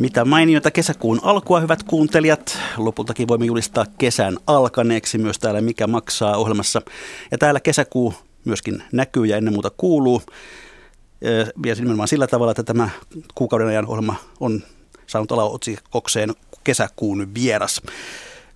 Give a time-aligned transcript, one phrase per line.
[0.00, 2.58] Mitä mainiota kesäkuun alkua, hyvät kuuntelijat.
[2.76, 6.82] Lopultakin voimme julistaa kesän alkaneeksi myös täällä Mikä maksaa ohjelmassa.
[7.30, 10.22] Ja täällä kesäkuu myöskin näkyy ja ennen muuta kuuluu.
[11.66, 12.88] Ja nimenomaan sillä tavalla, että tämä
[13.34, 14.62] kuukauden ajan ohjelma on
[15.06, 17.82] saanut alaotsikokseen kesäkuun vieras.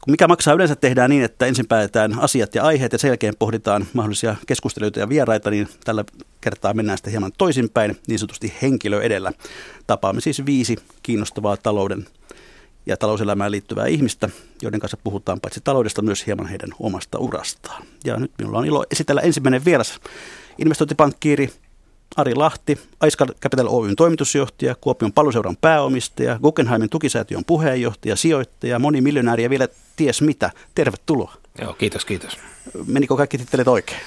[0.07, 3.87] Mikä maksaa yleensä tehdään niin, että ensin päätetään asiat ja aiheet ja sen jälkeen pohditaan
[3.93, 6.05] mahdollisia keskusteluita ja vieraita, niin tällä
[6.41, 9.33] kertaa mennään sitten hieman toisinpäin, niin sanotusti henkilö edellä.
[9.87, 12.07] Tapaamme siis viisi kiinnostavaa talouden
[12.87, 14.29] ja talouselämään liittyvää ihmistä,
[14.63, 17.83] joiden kanssa puhutaan paitsi taloudesta myös hieman heidän omasta urastaan.
[18.05, 20.01] Ja nyt minulla on ilo esitellä ensimmäinen vieras,
[20.59, 21.51] investointipankkiiri
[22.17, 29.43] Ari Lahti, Aiskal Capital Oyn toimitusjohtaja, Kuopion palluseuran pääomistaja, Guggenheimin tukisäätiön puheenjohtaja, sijoittaja, moni miljonääri
[29.43, 30.51] ja vielä ties mitä.
[30.75, 31.35] Tervetuloa.
[31.61, 32.39] Joo, kiitos, kiitos.
[32.87, 34.01] Menikö kaikki tittelet oikein?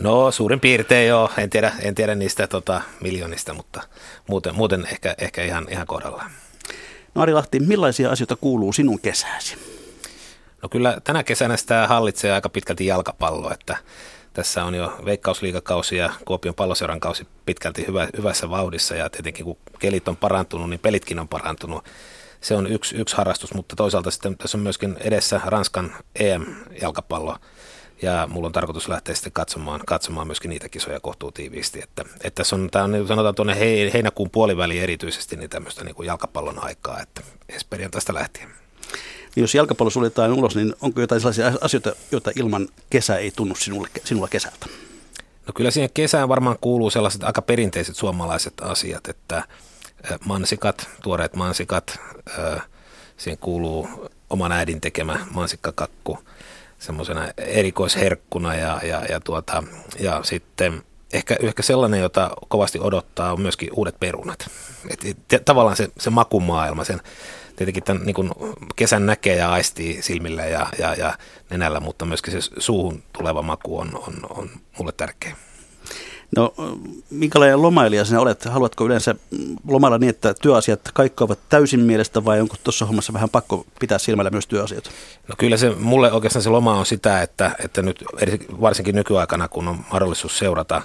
[0.00, 3.82] No suurin piirtein joo, en tiedä, en tiedä niistä tota, miljoonista, mutta
[4.28, 6.30] muuten, muuten ehkä, ehkä ihan, ihan kohdallaan.
[7.14, 9.56] No Ari Lahti, millaisia asioita kuuluu sinun kesääsi?
[10.62, 13.76] No kyllä tänä kesänä sitä hallitsee aika pitkälti jalkapallo, että
[14.32, 19.56] tässä on jo veikkausliigakausi ja Kuopion palloseuran kausi pitkälti hyvä, hyvässä vauhdissa ja tietenkin kun
[19.78, 21.84] kelit on parantunut, niin pelitkin on parantunut.
[22.40, 27.36] Se on yksi, yksi harrastus, mutta toisaalta sitten tässä on myöskin edessä Ranskan EM-jalkapallo
[28.02, 31.80] ja mulla on tarkoitus lähteä sitten katsomaan, katsomaan myöskin niitä kisoja kohtuu tiiviisti.
[31.82, 33.60] Että, että tässä on, tämä on, sanotaan tuonne
[33.92, 38.61] heinäkuun puoliväli erityisesti niin tämmöistä niin kuin jalkapallon aikaa, että ensi perjantaista lähtien.
[39.36, 43.88] Jos jalkapallo suljetaan ulos, niin onko jotain sellaisia asioita, joita ilman kesä ei tunnu sinulle,
[44.04, 44.66] sinulla kesältä?
[45.46, 49.42] No kyllä siihen kesään varmaan kuuluu sellaiset aika perinteiset suomalaiset asiat, että
[50.24, 52.00] mansikat, tuoreet mansikat,
[53.16, 53.88] siihen kuuluu
[54.30, 56.18] oman äidin tekemä mansikkakakku
[56.78, 59.64] semmoisena erikoisherkkuna ja, ja, ja, tuota,
[59.98, 64.50] ja sitten ehkä, ehkä sellainen, jota kovasti odottaa, on myöskin uudet perunat.
[64.90, 67.00] Et, et, tavallaan se, se makumaailma, sen,
[67.56, 68.30] tietenkin tämän niin kuin
[68.76, 71.14] kesän näkee ja aistii silmillä ja, ja, ja
[71.50, 75.36] nenällä, mutta myöskin se suuhun tuleva maku on, on, on mulle tärkeä.
[76.36, 76.54] No,
[77.10, 78.44] minkälainen lomailija sinä olet?
[78.44, 79.14] Haluatko yleensä
[79.68, 83.98] lomailla niin, että työasiat kaikki ovat täysin mielestä vai onko tuossa hommassa vähän pakko pitää
[83.98, 84.90] silmällä myös työasiat?
[85.28, 88.04] No kyllä se, mulle oikeastaan se loma on sitä, että, että nyt
[88.60, 90.82] varsinkin nykyaikana, kun on mahdollisuus seurata,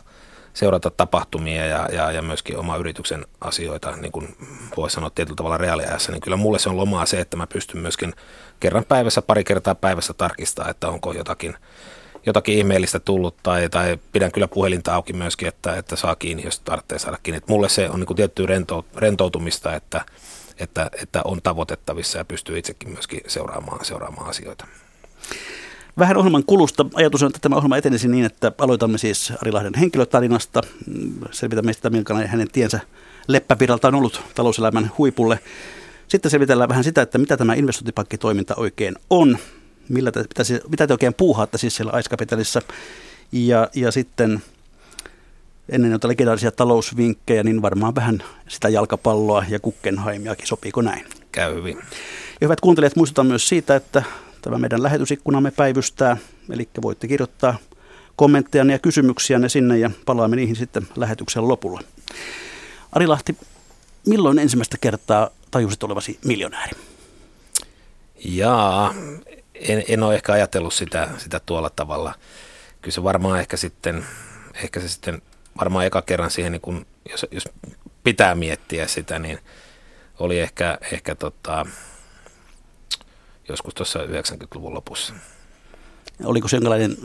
[0.58, 4.36] seurata tapahtumia ja, ja, ja myöskin oma yrityksen asioita, niin kuin
[4.78, 7.82] voisi sanoa tietyllä tavalla reaaliajassa, niin kyllä mulle se on lomaa se, että mä pystyn
[7.82, 8.14] myöskin
[8.60, 11.56] kerran päivässä, pari kertaa päivässä tarkistaa, että onko jotakin
[12.26, 16.60] jotakin ihmeellistä tullut tai, tai pidän kyllä puhelinta auki myöskin, että, että saa kiinni, jos
[16.60, 17.38] tarvitsee saada kiinni.
[17.38, 20.06] Et mulle se on niin tiettyä rento, rentoutumista, että,
[20.60, 24.68] että, että on tavoitettavissa ja pystyy itsekin myöskin seuraamaan, seuraamaan asioita.
[26.00, 26.86] Vähän ohjelman kulusta.
[26.94, 30.62] Ajatus on, että tämä ohjelma etenisi niin, että aloitamme siis Ari Lahden henkilötarinasta.
[31.32, 32.80] Selvitämme sitä, minkälainen hänen tiensä
[33.28, 35.40] leppäviralta on ollut talouselämän huipulle.
[36.08, 39.38] Sitten selvitellään vähän sitä, että mitä tämä investointipankkitoiminta oikein on
[39.90, 42.62] millä te, mitä, mitä te oikein puuhaatte siis siellä Aiskapitalissa.
[43.32, 44.42] Ja, ja sitten
[45.70, 50.48] ennen noita legendaarisia talousvinkkejä, niin varmaan vähän sitä jalkapalloa ja Kukkenhaimiakin.
[50.48, 51.06] Sopiiko näin?
[51.32, 51.78] Käy hyvin.
[52.42, 54.04] Ja hyvät kuuntelijat, muistutan myös siitä, että
[54.48, 56.18] tämä meidän lähetysikkunamme päivystää,
[56.54, 57.58] eli voitte kirjoittaa
[58.16, 61.82] kommentteja ja kysymyksiä sinne ja palaamme niihin sitten lähetyksen lopulla.
[62.92, 63.38] Ari Lahti,
[64.06, 66.72] milloin ensimmäistä kertaa tajusit olevasi miljonääri?
[68.26, 68.94] Jaa,
[69.56, 72.14] en, en ole ehkä ajatellut sitä, sitä tuolla tavalla.
[72.82, 74.06] Kyllä se varmaan ehkä sitten,
[74.64, 75.22] ehkä se sitten
[75.60, 77.44] varmaan eka kerran siihen, niin kun, jos, jos
[78.04, 79.40] pitää miettiä sitä, niin
[80.20, 81.66] oli ehkä, ehkä tota,
[83.50, 85.14] joskus tuossa 90-luvun lopussa.
[86.24, 86.98] Oliko se jonkinlainen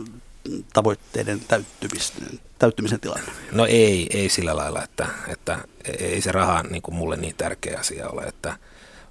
[0.72, 3.32] tavoitteiden täyttymisen, täyttymisen tilanne?
[3.52, 5.58] No ei, ei sillä lailla, että, että
[5.98, 8.56] ei se raha niin kuin mulle niin tärkeä asia ole, että–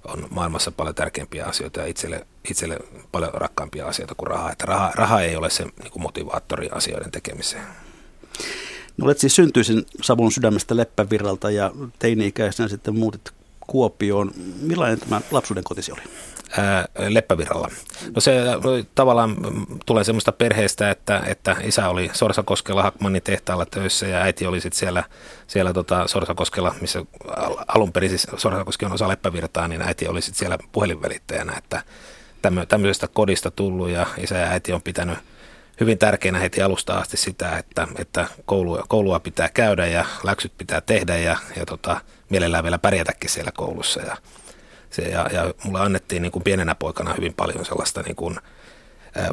[0.04, 2.78] on maailmassa paljon tärkeämpiä asioita ja itselle, itselle
[3.12, 4.52] paljon rakkaampia asioita kuin raha.
[4.52, 7.62] Että raha, raha ei ole se niin kuin motivaattori asioiden tekemiseen.
[8.96, 13.30] No olet siis syntyisin Savon sydämestä Leppävirralta ja teini-ikäisenä sitten muutit
[13.60, 14.32] Kuopioon.
[14.60, 16.00] Millainen tämä lapsuuden kotisi oli?
[17.08, 17.68] Leppävirralla.
[18.14, 18.44] No se
[18.94, 19.36] tavallaan
[19.86, 24.78] tulee semmoista perheestä, että, että isä oli Sorsakoskella Hakmanin tehtaalla töissä ja äiti oli sitten
[24.78, 25.04] siellä,
[25.46, 27.04] siellä tota Sorsakoskella, missä
[27.68, 31.82] alun perin siis Sorsakoski on osa Leppävirtaa, niin äiti oli sitten siellä puhelinvälittäjänä, että
[32.68, 35.18] tämmöisestä kodista tullut ja isä ja äiti on pitänyt
[35.80, 40.80] hyvin tärkeänä heti alusta asti sitä, että, että koulua, koulua pitää käydä ja läksyt pitää
[40.80, 44.00] tehdä ja, ja tota, mielellään vielä pärjätäkin siellä koulussa.
[44.00, 44.16] Ja,
[44.92, 48.36] se, ja, ja mulle annettiin niin kuin pienenä poikana hyvin paljon sellaista niin kuin,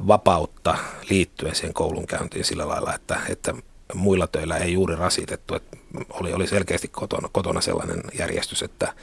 [0.08, 0.78] vapautta
[1.10, 3.54] liittyen siihen koulunkäyntiin sillä lailla, että, että
[3.94, 5.56] muilla töillä ei juuri rasitettu.
[5.56, 5.78] Että
[6.10, 8.94] oli, oli selkeästi kotona, kotona sellainen järjestys, että,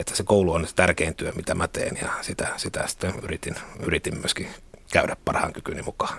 [0.00, 3.54] että se koulu on se tärkein työ, mitä mä teen ja sitä, sitä sitten yritin,
[3.86, 4.48] yritin myöskin
[4.92, 6.18] käydä parhaan kykyni mukaan.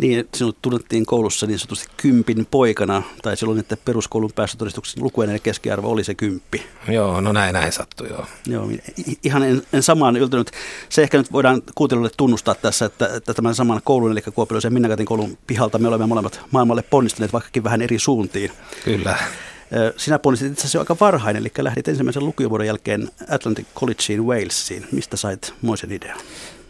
[0.00, 5.88] Niin, sinut tunnettiin koulussa niin sanotusti kympin poikana, tai silloin, että peruskoulun päästötodistuksen lukuinen keskiarvo
[5.88, 6.62] oli se kymppi.
[6.88, 8.26] Joo, no näin, näin sattui, joo.
[8.46, 8.70] Joo,
[9.22, 10.50] ihan en, en samaan yltynyt.
[10.88, 15.06] Se ehkä nyt voidaan kuuntelijoille tunnustaa tässä, että, että tämän saman koulun, eli Kuopiollisen Minnakatin
[15.06, 18.52] koulun pihalta me olemme molemmat maailmalle ponnistaneet vaikkakin vähän eri suuntiin.
[18.84, 19.18] Kyllä.
[19.96, 24.86] Sinä ponnistit itse asiassa jo aika varhain, eli lähdit ensimmäisen lukiovuoden jälkeen Atlantic Collegeen Walesiin.
[24.92, 26.20] Mistä sait moisen idean?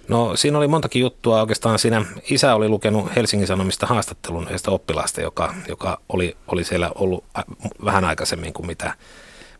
[0.08, 1.78] No siinä oli montakin juttua oikeastaan.
[1.78, 7.24] Siinä isä oli lukenut Helsingin Sanomista haastattelun yhdestä oppilaasta, joka, joka oli, oli siellä ollut
[7.84, 8.94] vähän aikaisemmin kuin mitä,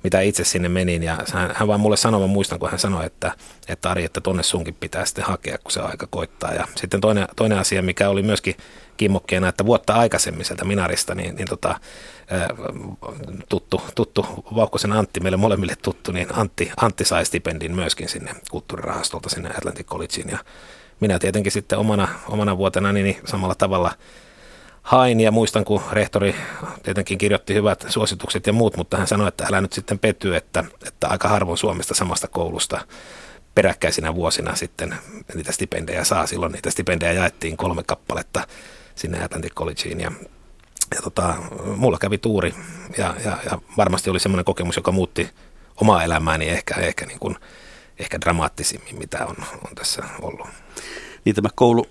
[0.04, 1.02] mitä itse sinne menin.
[1.02, 3.32] Ja hän, hän vaan mulle sanoi, mä muistan, kun hän sanoi, että,
[3.68, 6.52] että Ari, että tonne sunkin pitää sitten hakea, kun se aika koittaa.
[6.54, 8.56] Ja sitten toinen, toinen asia, mikä oli myöskin
[8.96, 11.80] kimmokkeena, että vuotta aikaisemmin sieltä Minarista, niin, niin tota,
[13.48, 14.26] tuttu, tuttu
[14.56, 19.86] Vauhkosen Antti, meille molemmille tuttu, niin Antti, Antti sai stipendin myöskin sinne kulttuurirahastolta sinne Atlantic
[19.86, 20.38] Collegeen ja
[21.00, 23.92] minä tietenkin sitten omana, omana vuotena niin samalla tavalla
[24.82, 25.20] hain.
[25.20, 26.34] Ja muistan, kun rehtori
[26.82, 30.64] tietenkin kirjoitti hyvät suositukset ja muut, mutta hän sanoi, että älä nyt sitten petty, että,
[30.86, 32.80] että aika harvoin Suomesta samasta koulusta
[33.54, 34.94] peräkkäisinä vuosina sitten
[35.34, 36.26] niitä stipendejä saa.
[36.26, 38.46] Silloin niitä stipendejä jaettiin kolme kappaletta
[38.94, 40.12] sinne Atlantic Collegeen ja
[40.94, 41.34] ja tota,
[41.76, 42.54] mulla kävi tuuri
[42.98, 45.30] ja, ja, ja varmasti oli semmoinen kokemus, joka muutti
[45.80, 47.36] omaa elämääni ehkä, ehkä, niin kuin,
[47.98, 49.36] ehkä dramaattisimmin, mitä on,
[49.68, 50.46] on tässä ollut.
[51.24, 51.86] Niin tämä koulu,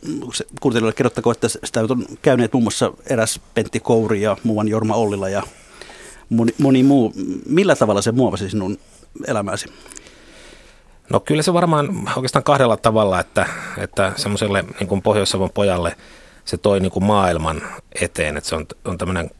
[0.62, 5.30] kuuntelijoille kerrottako, että sitä on käyneet muun muassa eräs Pentti Kouri ja muuan Jorma Ollila
[5.30, 5.44] ja
[6.30, 7.14] moni, moni muu.
[7.46, 8.78] Millä tavalla se muovasi sinun
[9.28, 9.74] elämääsi?
[11.10, 13.46] No kyllä se varmaan oikeastaan kahdella tavalla, että,
[13.78, 15.96] että semmoiselle niin Pohjois-Savon pojalle–
[16.46, 17.62] se toi niin kuin maailman
[18.02, 18.38] eteen.
[18.38, 19.32] Että se on, on tämmöinen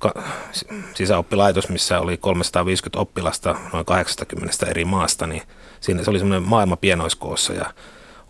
[0.94, 5.42] sisäoppilaitos, missä oli 350 oppilasta noin 80 eri maasta, niin
[5.82, 7.74] siinä se oli semmoinen maailma pienoiskoossa ja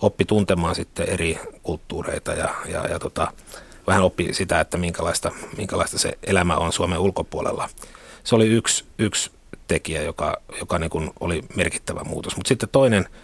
[0.01, 3.27] oppi tuntemaan sitten eri kulttuureita ja, ja, ja tota,
[3.87, 7.69] vähän oppi sitä, että minkälaista, minkälaista se elämä on Suomen ulkopuolella.
[8.23, 9.31] Se oli yksi, yksi
[9.67, 12.35] tekijä, joka, joka niin kuin oli merkittävä muutos.
[12.35, 13.07] Mutta sitten toinen–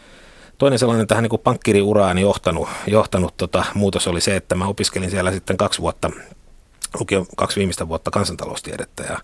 [0.60, 5.32] Toinen sellainen tähän niin pankkiriuraan johtanut, johtanut tota, muutos oli se, että mä opiskelin siellä
[5.32, 6.10] sitten kaksi vuotta,
[7.00, 9.20] lukion kaksi viimeistä vuotta kansantaloustiedettä ja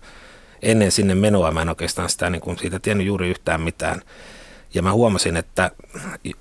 [0.62, 4.02] ennen sinne menoa mä en oikeastaan sitä niin kuin siitä tiennyt juuri yhtään mitään.
[4.74, 5.70] Ja mä huomasin, että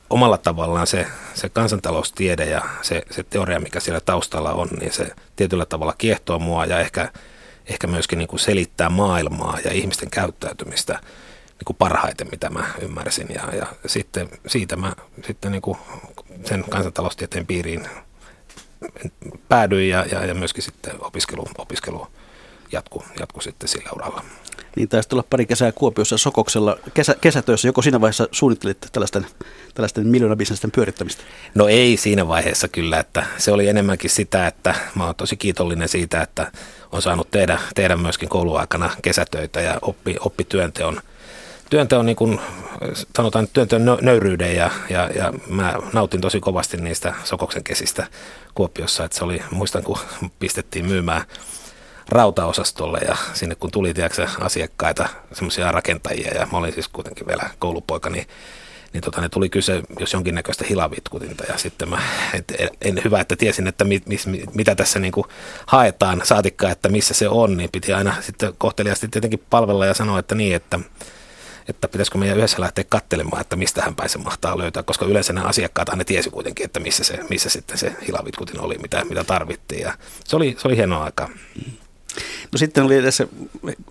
[0.10, 5.08] omalla tavallaan se, se kansantaloustiede ja se, se teoria, mikä siellä taustalla on, niin se
[5.36, 7.12] tietyllä tavalla kiehtoo mua ja ehkä,
[7.66, 11.00] ehkä myöskin niin kuin selittää maailmaa ja ihmisten käyttäytymistä–
[11.56, 13.28] niin kuin parhaiten, mitä mä ymmärsin.
[13.36, 14.94] Ja, ja sitten siitä mä
[15.28, 15.78] sitten niin kuin
[16.46, 17.88] sen kansantaloustieteen piiriin
[19.50, 22.08] päädyin ja, ja, ja myöskin sitten opiskelu, opiskelu
[22.72, 24.24] jatku, jatku sitten sillä uralla.
[24.76, 27.68] Niin taisi olla pari kesää Kuopiossa Sokoksella kesä, kesätöissä.
[27.68, 29.28] Joko siinä vaiheessa suunnittelit tällaisten,
[29.74, 31.24] tällaisten miljoonabisnesten pyörittämistä?
[31.56, 35.90] No ei siinä vaiheessa kyllä, että se oli enemmänkin sitä, että mä oon tosi kiitollinen
[35.90, 36.52] siitä, että
[36.92, 41.15] on saanut tehdä, tehdä myöskin kouluaikana kesätöitä ja oppi, oppityönteon– työnteon,
[42.04, 42.40] niin kuin,
[43.18, 48.08] sanotaan työnteon nöyryyden ja, ja, ja mä nautin tosi kovasti niistä Sokoksen kesistä
[48.56, 49.98] Kuopiossa, että se oli, muistan kun
[50.40, 51.22] pistettiin myymään
[52.10, 57.50] rautaosastolle ja sinne kun tuli tiedätkö, asiakkaita, semmoisia rakentajia ja mä olin siis kuitenkin vielä
[57.60, 58.28] koulupoika, niin
[58.94, 62.02] niin tota, ne tuli kyse jos jonkinnäköistä hilavitkutinta ja sitten mä,
[62.34, 64.22] et, en hyvä, että tiesin, että mit, mit,
[64.54, 65.28] mitä tässä niin kuin
[65.66, 70.20] haetaan, saatikkaa, että missä se on, niin piti aina sitten kohteliasti tietenkin palvella ja sanoa,
[70.20, 70.80] että niin, että
[71.70, 75.34] että pitäisikö meidän yhdessä lähteä katselemaan, että mistä hän päin se mahtaa löytää, koska yleensä
[75.34, 79.24] nämä asiakkaat ne tiesi kuitenkin, että missä, se, missä sitten se hilavitkutin oli, mitä, mitä
[79.24, 79.94] tarvittiin ja
[80.26, 81.30] se oli, se oli hienoa aika.
[82.52, 83.28] No sitten oli tässä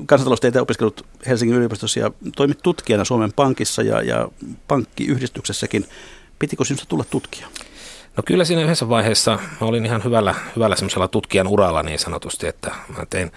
[0.06, 4.28] kansantaloustieteen opiskelut Helsingin yliopistossa ja toimit tutkijana Suomen Pankissa ja, ja
[4.68, 5.86] pankkiyhdistyksessäkin.
[6.38, 7.46] Pitikö sinusta tulla tutkija?
[8.16, 12.46] No kyllä siinä yhdessä vaiheessa mä olin ihan hyvällä, hyvällä semmoisella tutkijan uralla niin sanotusti,
[12.46, 13.32] että mä tein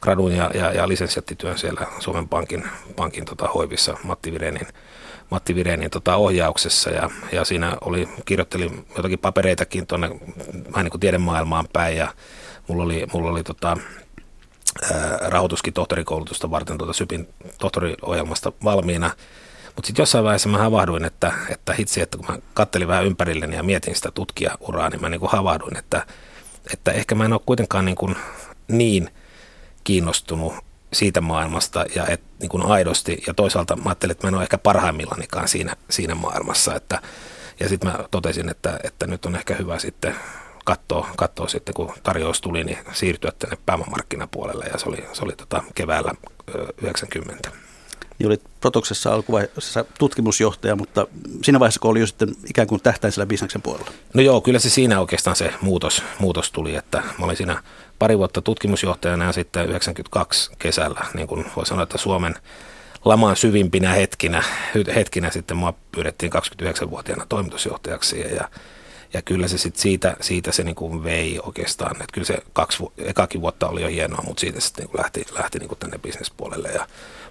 [0.00, 2.64] gradun ja, ja, ja lisensiattityön siellä Suomen Pankin,
[2.96, 4.66] pankin tota, hoivissa Matti Virenin,
[5.30, 10.08] Matti Virenin tota, ohjauksessa ja, ja siinä oli, kirjoittelin jotakin papereitakin tuonne
[10.72, 12.14] vähän niin kuin tiedemaailmaan päin ja
[12.68, 13.76] mulla oli, mulla oli tota,
[15.20, 19.10] rahoituskin tohtorikoulutusta varten tuota SYPin tohtoriohjelmasta valmiina.
[19.66, 23.56] Mutta sitten jossain vaiheessa mä havahduin, että, että hitsi, että kun mä kattelin vähän ympärilleni
[23.56, 26.06] ja mietin sitä tutkijauraa, niin mä niin kuin havahduin, että
[26.72, 28.16] että ehkä mä en ole kuitenkaan niin, kuin
[28.68, 29.10] niin
[29.86, 30.54] kiinnostunut
[30.92, 33.22] siitä maailmasta ja et, niin kuin aidosti.
[33.26, 36.74] Ja toisaalta mä ajattelin, että mä en ole ehkä parhaimmillanikaan siinä, siinä maailmassa.
[36.74, 37.02] Että,
[37.60, 40.14] ja sitten mä totesin, että, että nyt on ehkä hyvä sitten
[40.64, 44.64] katsoa, katsoa sitten, kun tarjous tuli, niin siirtyä tänne pääomamarkkinapuolelle.
[44.72, 46.12] Ja se oli, se oli tota keväällä
[46.82, 47.50] 90
[48.18, 51.06] niin olit Protoksessa alkuvaiheessa tutkimusjohtaja, mutta
[51.42, 53.90] siinä vaiheessa, kun oli jo sitten ikään kuin tähtäin sillä bisneksen puolella?
[54.14, 57.62] No joo, kyllä se siinä oikeastaan se muutos, muutos tuli, että mä olin siinä
[57.98, 62.34] pari vuotta tutkimusjohtajana ja sitten 92 kesällä, niin kuin voi sanoa, että Suomen
[63.04, 64.42] laman syvimpinä hetkinä,
[64.94, 68.48] hetkinä sitten mua pyydettiin 29-vuotiaana toimitusjohtajaksi ja,
[69.12, 72.84] ja kyllä se sitten siitä, siitä se niin kuin vei oikeastaan, että kyllä se kaksi,
[72.98, 75.98] ekakin vuotta oli jo hienoa, mutta siitä sitten niin kuin lähti, lähti niin kuin tänne
[75.98, 76.86] bisnespuolelle ja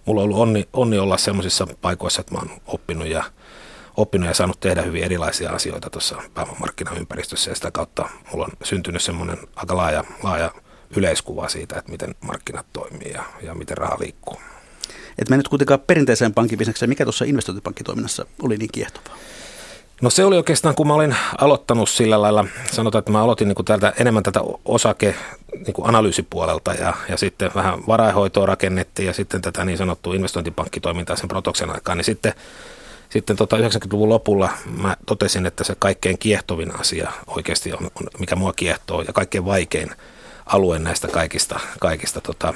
[0.05, 3.23] mulla on ollut onni, onni olla sellaisissa paikoissa, että mä oon oppinut ja,
[3.97, 9.01] oppinut ja saanut tehdä hyvin erilaisia asioita tuossa pääomamarkkinaympäristössä ja sitä kautta mulla on syntynyt
[9.01, 10.51] semmoinen aika laaja, laaja
[10.97, 14.39] yleiskuva siitä, että miten markkinat toimii ja, ja miten raha liikkuu.
[15.17, 16.89] Et nyt kuitenkaan perinteiseen pankkibisnekseen.
[16.89, 19.17] Mikä tuossa investointipankkitoiminnassa oli niin kiehtovaa?
[20.01, 23.55] No se oli oikeastaan, kun mä olin aloittanut sillä lailla, sanotaan, että mä aloitin niin
[23.55, 25.15] kuin täältä, enemmän tätä osake
[25.53, 31.15] niin kuin analyysipuolelta ja, ja sitten vähän varainhoitoa rakennettiin ja sitten tätä niin sanottua investointipankkitoimintaa
[31.15, 32.33] sen protoksen aikaan, niin sitten
[33.09, 34.49] sitten tota 90-luvun lopulla
[34.81, 39.45] mä totesin, että se kaikkein kiehtovin asia oikeasti on, on mikä mua kiehtoo ja kaikkein
[39.45, 39.89] vaikein
[40.45, 42.53] alue näistä kaikista, kaikista tota,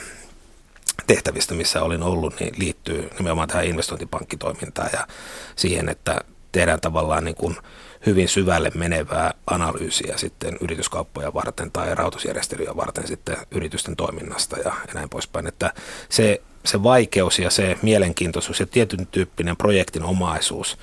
[1.08, 5.08] tehtävistä, missä olin ollut, niin liittyy nimenomaan tähän investointipankkitoimintaan ja
[5.56, 7.58] siihen, että tehdään tavallaan niin kuin
[8.06, 14.94] hyvin syvälle menevää analyysiä sitten yrityskauppoja varten tai rahoitusjärjestelyjä varten sitten yritysten toiminnasta ja, ja
[14.94, 15.48] näin poispäin.
[15.48, 15.74] Että
[16.10, 20.78] se, se vaikeus ja se mielenkiintoisuus ja tietyn tyyppinen projektin omaisuus,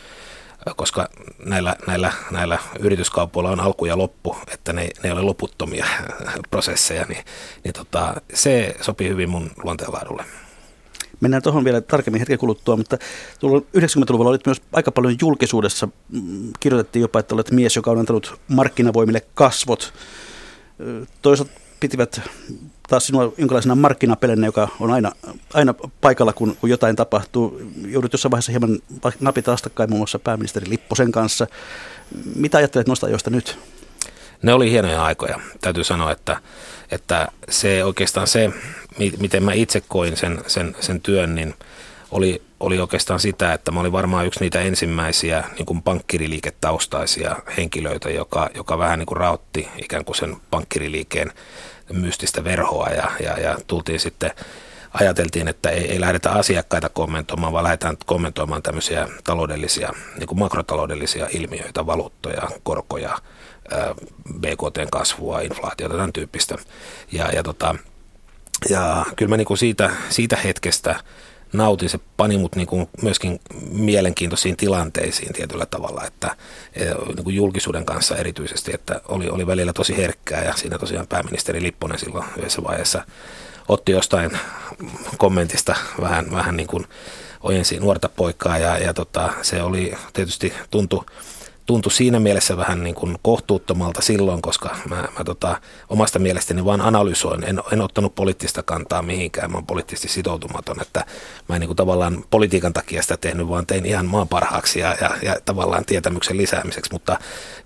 [0.76, 1.09] koska
[1.45, 5.87] näillä, näillä, näillä yrityskaupoilla on alku ja loppu, että ne, ne ei ole loputtomia
[6.50, 7.25] prosesseja, niin,
[7.64, 10.25] niin tota, se sopii hyvin mun luonteenlaadulle.
[11.21, 12.99] Mennään tuohon vielä tarkemmin hetken kuluttua, mutta
[13.40, 15.88] tuolla 90-luvulla olit myös aika paljon julkisuudessa.
[16.61, 19.93] Kirjoitettiin jopa, että olet mies, joka on antanut markkinavoimille kasvot.
[21.23, 22.21] Toisaalta pitivät
[22.88, 25.12] taas sinua jonkinlaisena markkinapelenä, joka on aina,
[25.55, 27.61] aina paikalla, kun, kun jotain tapahtuu.
[27.87, 28.78] Joudut jossain vaiheessa hieman
[29.21, 31.47] napita astakkain muun muassa pääministeri Lipposen kanssa.
[32.35, 33.59] Mitä ajattelet noista ajoista nyt?
[34.43, 35.40] Ne oli hienoja aikoja.
[35.61, 36.40] Täytyy sanoa, että,
[36.90, 38.50] että se oikeastaan se,
[39.19, 41.55] miten mä itse koin sen, sen, sen työn, niin
[42.11, 48.11] oli, oli oikeastaan sitä, että mä olin varmaan yksi niitä ensimmäisiä niin kuin pankkiriliiketaustaisia henkilöitä,
[48.11, 51.33] joka, joka vähän niin kuin rautti ikään kuin sen pankkiriliikeen
[51.93, 54.31] mystistä verhoa ja, ja, ja tultiin sitten
[55.00, 61.26] ajateltiin, että ei, ei lähdetä asiakkaita kommentoimaan, vaan lähdetään kommentoimaan tämmöisiä taloudellisia, niin kuin makrotaloudellisia
[61.31, 63.19] ilmiöitä, valuuttoja, korkoja,
[64.40, 66.57] BKTn kasvua, inflaatiota, tämän tyyppistä.
[67.12, 67.75] Ja, ja, tota,
[68.71, 71.00] ja kyllä mä niin kuin siitä, siitä hetkestä
[71.53, 76.37] nautin, se pani mut niin kuin myöskin mielenkiintoisiin tilanteisiin tietyllä tavalla, että
[76.75, 81.07] e, niin kuin julkisuuden kanssa erityisesti, että oli, oli välillä tosi herkkää ja siinä tosiaan
[81.07, 83.05] pääministeri Lipponen silloin yhdessä vaiheessa
[83.69, 84.31] otti jostain
[85.19, 86.87] kommentista vähän, vähän niin kuin
[87.41, 91.05] ojensi nuorta poikaa ja, ja tota, se oli tietysti tuntui
[91.67, 96.81] tuntui siinä mielessä vähän niin kuin kohtuuttomalta silloin, koska mä, mä tota, omasta mielestäni vaan
[96.81, 97.45] analysoin.
[97.45, 101.05] En, en ottanut poliittista kantaa mihinkään, mä oon poliittisesti sitoutumaton, että
[101.49, 104.97] mä en niin kuin tavallaan politiikan takia sitä tehnyt, vaan tein ihan maan parhaaksi ja,
[105.01, 106.93] ja, ja tavallaan tietämyksen lisäämiseksi.
[106.93, 107.19] Mutta,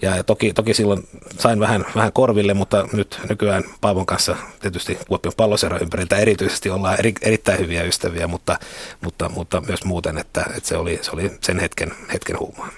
[0.02, 4.98] ja, ja toki, toki silloin sain vähän, vähän korville, mutta nyt nykyään Paavon kanssa tietysti
[5.08, 8.58] Kuopion pallosero ympäriltä erityisesti ollaan eri, erittäin hyviä ystäviä, mutta,
[9.00, 12.68] mutta, mutta myös muuten, että, että se, oli, se oli sen hetken, hetken huumaa.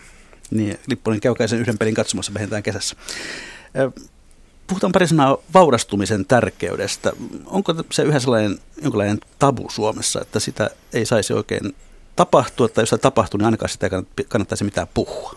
[0.53, 2.97] Niin, Lipponen käykää sen yhden pelin katsomassa vähintään kesässä.
[4.67, 7.13] Puhutaan pari sanaa vaurastumisen tärkeydestä.
[7.47, 11.75] Onko se yhä sellainen jonkinlainen tabu Suomessa, että sitä ei saisi oikein
[12.17, 15.37] tapahtua, tai jos se tapahtuu, niin ainakaan sitä ei kannattaisi mitään puhua?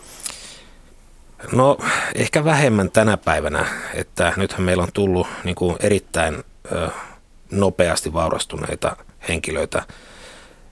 [1.52, 1.78] No
[2.14, 6.88] ehkä vähemmän tänä päivänä, että nythän meillä on tullut niin kuin erittäin ö,
[7.50, 8.96] nopeasti vaurastuneita
[9.28, 9.82] henkilöitä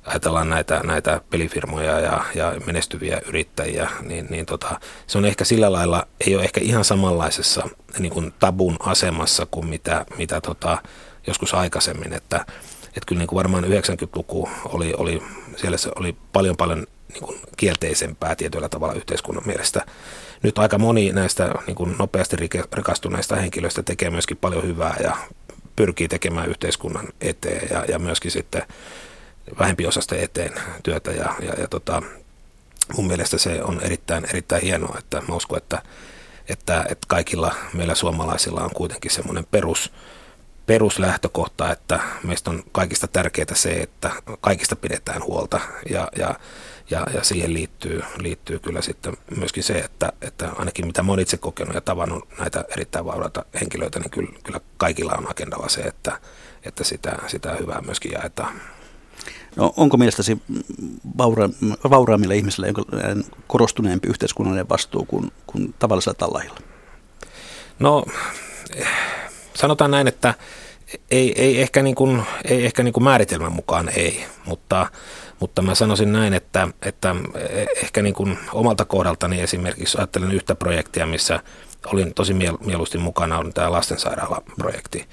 [0.05, 5.73] ajatellaan näitä, näitä pelifirmoja ja, ja menestyviä yrittäjiä, niin, niin tota, se on ehkä sillä
[5.73, 7.69] lailla, ei ole ehkä ihan samanlaisessa
[7.99, 10.79] niin kuin tabun asemassa kuin mitä, mitä tota,
[11.27, 12.47] joskus aikaisemmin, että,
[12.87, 15.23] että kyllä niin kuin varmaan 90-luku oli, oli,
[15.57, 19.87] siellä se oli paljon paljon niin kuin kielteisempää tietyllä tavalla yhteiskunnan mielestä.
[20.43, 22.37] Nyt aika moni näistä niin kuin nopeasti
[22.73, 25.17] rikastuneista henkilöistä tekee myöskin paljon hyvää ja
[25.77, 28.63] pyrkii tekemään yhteiskunnan eteen ja, ja myöskin sitten
[29.59, 32.03] vähempi osasta eteen työtä ja, ja, ja tota,
[32.97, 35.83] mun mielestä se on erittäin, erittäin hienoa, että mä uskon, että
[36.49, 39.93] että, että kaikilla meillä suomalaisilla on kuitenkin semmoinen perus,
[40.67, 44.11] peruslähtökohta, että meistä on kaikista tärkeää se, että
[44.41, 45.61] kaikista pidetään huolta
[45.91, 46.35] ja, ja,
[46.91, 51.37] ja, ja siihen liittyy, liittyy kyllä sitten myöskin se, että, että ainakin mitä mä itse
[51.37, 56.21] kokenut ja tavannut näitä erittäin vauraita henkilöitä, niin kyllä, kyllä kaikilla on agendalla se, että,
[56.63, 58.61] että sitä, sitä hyvää myöskin jaetaan.
[59.57, 60.39] No, onko mielestäsi
[61.19, 61.49] vaura,
[61.91, 62.67] vauraammilla ihmisillä
[63.47, 66.59] korostuneempi yhteiskunnallinen vastuu kuin, kuin tavallisella tallahilla?
[67.79, 68.05] No,
[69.55, 70.35] sanotaan näin, että
[71.11, 74.87] ei, ei ehkä, niin kuin, ei ehkä niin kuin määritelmän mukaan ei, mutta,
[75.41, 77.17] mutta mä sanoisin näin, että, että
[77.83, 81.41] ehkä niin kuin omalta kohdaltani esimerkiksi ajattelen yhtä projektia, missä
[81.87, 85.09] olin tosi mieluusti mukana, on tämä lastensairaala-projekti.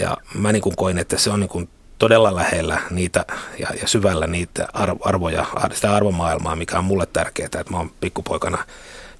[0.00, 1.68] Ja mä niin kuin koin, että se on niin kuin
[2.02, 3.24] todella lähellä niitä
[3.58, 4.68] ja, ja syvällä niitä
[5.00, 8.64] arvoja, sitä arvomaailmaa, mikä on mulle tärkeää, että mä oon pikkupoikana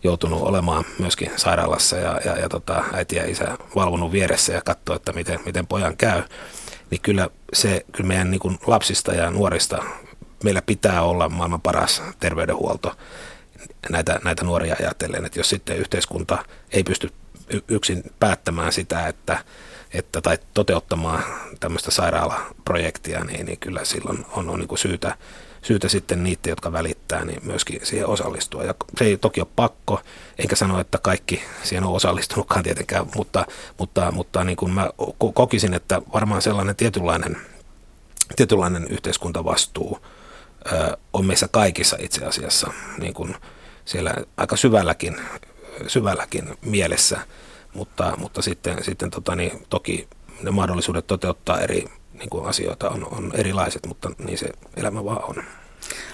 [0.05, 4.97] joutunut olemaan myöskin sairaalassa ja, ja, ja tota, äiti ja isä valvonut vieressä ja katsoa,
[4.97, 6.23] että miten, miten pojan käy,
[6.91, 9.85] niin kyllä, se, kyllä meidän niin kuin lapsista ja nuorista
[10.45, 12.97] meillä pitää olla maailman paras terveydenhuolto
[13.91, 17.11] näitä, näitä nuoria ajatellen, että jos sitten yhteiskunta ei pysty
[17.69, 19.45] yksin päättämään sitä, että,
[19.95, 21.25] että tai toteuttamaan
[21.61, 25.17] tämmöistä sairaalaprojektia, niin, niin kyllä silloin on, on niin syytä
[25.63, 28.65] syytä sitten niitä, jotka välittää, niin myöskin siihen osallistua.
[28.65, 30.01] Ja se ei toki ole pakko,
[30.39, 33.47] enkä sano, että kaikki siihen on osallistunutkaan tietenkään, mutta,
[33.79, 34.91] mutta, mutta niin kuin mä
[35.35, 37.37] kokisin, että varmaan sellainen tietynlainen,
[38.37, 39.99] tietynlainen yhteiskuntavastuu
[40.73, 43.37] ö, on meissä kaikissa itse asiassa niin kuin
[43.85, 45.17] siellä aika syvälläkin,
[45.87, 47.19] syvälläkin mielessä,
[47.75, 50.09] mutta, mutta sitten, sitten tota, niin, toki
[50.43, 55.25] ne mahdollisuudet toteuttaa eri niin kuin asioita on, on erilaiset, mutta niin se elämä vaan
[55.25, 55.45] on.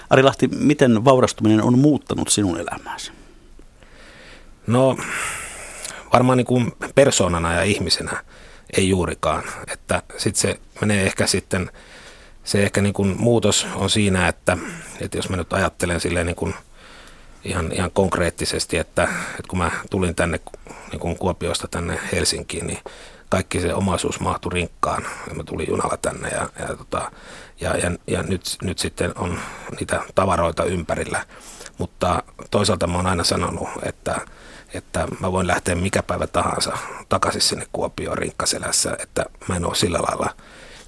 [0.09, 3.11] Ari Lahti, miten vaurastuminen on muuttanut sinun elämääsi?
[4.67, 4.97] No
[6.13, 8.23] varmaan niin kuin persoonana ja ihmisenä
[8.77, 9.43] ei juurikaan.
[9.71, 11.71] Että sitten se menee ehkä sitten,
[12.43, 14.57] se ehkä niin kuin muutos on siinä, että,
[15.01, 16.53] että jos mä nyt ajattelen silleen niin kuin
[17.43, 20.39] ihan, ihan konkreettisesti, että, että kun mä tulin tänne
[20.91, 22.79] niin kuin Kuopiosta tänne Helsinkiin, niin
[23.29, 25.05] kaikki se omaisuus mahtui rinkkaan.
[25.29, 27.11] Ja mä tulin junalla tänne ja, ja, tota,
[27.61, 29.39] ja, ja, ja nyt, nyt sitten on
[29.79, 31.25] niitä tavaroita ympärillä.
[31.77, 34.21] Mutta toisaalta mä oon aina sanonut, että,
[34.73, 36.77] että mä voin lähteä mikä päivä tahansa
[37.09, 40.35] takaisin sinne Kuopioon rinkkaselässä, että mä en ole sillä lailla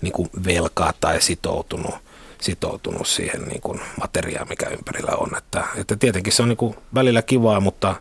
[0.02, 1.96] niin kuin velkaa tai sitoutunut,
[2.42, 5.38] sitoutunut siihen niin kuin materiaan, mikä ympärillä on.
[5.38, 7.96] Että, että tietenkin se on niin kuin välillä kivaa, mutta,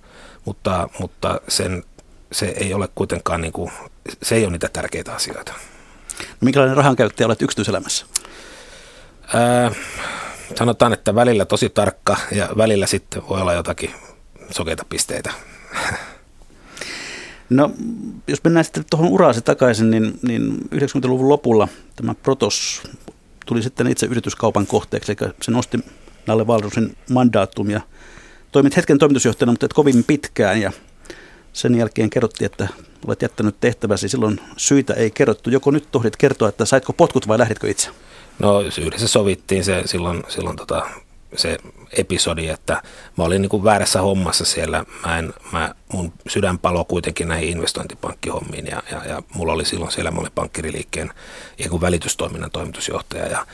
[0.44, 1.84] mutta, mutta sen
[2.32, 3.72] se ei ole kuitenkaan, niin kuin,
[4.22, 5.52] se ei ole niitä tärkeitä asioita.
[6.18, 8.06] No, minkälainen rahankäyttäjä olet yksityiselämässä?
[9.34, 9.72] Ää,
[10.58, 13.90] sanotaan, että välillä tosi tarkka ja välillä sitten voi olla jotakin
[14.50, 15.32] sokeita pisteitä.
[17.50, 17.70] No,
[18.26, 22.82] jos mennään sitten tuohon uraasi takaisin, niin, niin 90-luvun lopulla tämä Protos
[23.50, 25.78] tuli sitten itse yrityskaupan kohteeksi, eli se nosti
[26.26, 27.80] Nalle Valrusin mandaattum ja
[28.52, 30.72] toimit hetken toimitusjohtajana, mutta et kovin pitkään ja
[31.52, 32.68] sen jälkeen kerrottiin, että
[33.06, 34.08] olet jättänyt tehtäväsi.
[34.08, 35.50] Silloin syitä ei kerrottu.
[35.50, 37.90] Joko nyt tohdit kertoa, että saitko potkut vai lähditkö itse?
[38.38, 40.86] No yhdessä sovittiin se silloin, silloin tota,
[41.36, 41.58] se
[41.92, 42.82] episodi, että
[43.16, 44.84] mä olin niin kuin väärässä hommassa siellä.
[45.06, 49.92] Mä en, mä, mun sydän palo kuitenkin näihin investointipankkihommiin ja, ja, ja mulla oli silloin
[49.92, 51.12] siellä, mä olin pankkiriliikkeen
[51.58, 53.46] ja välitystoiminnan toimitusjohtaja ja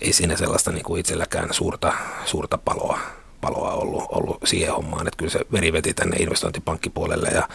[0.00, 1.92] ei siinä sellaista niin kuin itselläkään suurta,
[2.24, 2.98] suurta paloa
[3.40, 7.48] paloa ollut, ollut siihen hommaan, että kyllä se veri veti tänne investointipankkipuolelle ja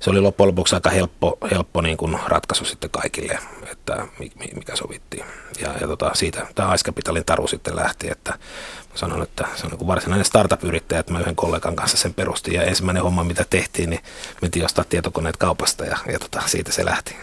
[0.00, 3.38] se oli loppujen lopuksi aika helppo, helppo niin kuin ratkaisu sitten kaikille,
[3.72, 4.06] että
[4.54, 5.24] mikä sovittiin.
[5.60, 8.38] Ja, ja tota, siitä tämä Ice Capitalin taru sitten lähti, että
[8.94, 12.62] sanon, että se on niin varsinainen startup-yrittäjä, että mä yhden kollegan kanssa sen perustin ja
[12.62, 14.02] ensimmäinen homma, mitä tehtiin, niin
[14.42, 17.16] mentiin ostaa tietokoneet kaupasta ja, ja tota, siitä se lähti.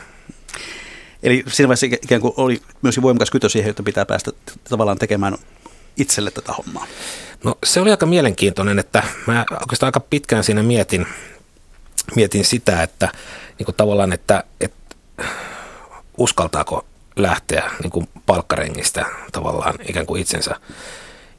[1.23, 4.32] Eli siinä vaiheessa ikään kuin oli myös voimakas kytö siihen, että pitää päästä
[4.69, 5.38] tavallaan tekemään
[5.98, 6.88] itselle tätä hommaa.
[7.44, 11.08] No se oli aika mielenkiintoinen, että mä oikeastaan aika pitkään siinä mietin,
[12.16, 13.10] mietin sitä, että
[13.60, 14.96] niin kuin tavallaan, että, että
[16.18, 20.56] uskaltaako lähteä niin kuin palkkarengistä tavallaan ikään kuin itsensä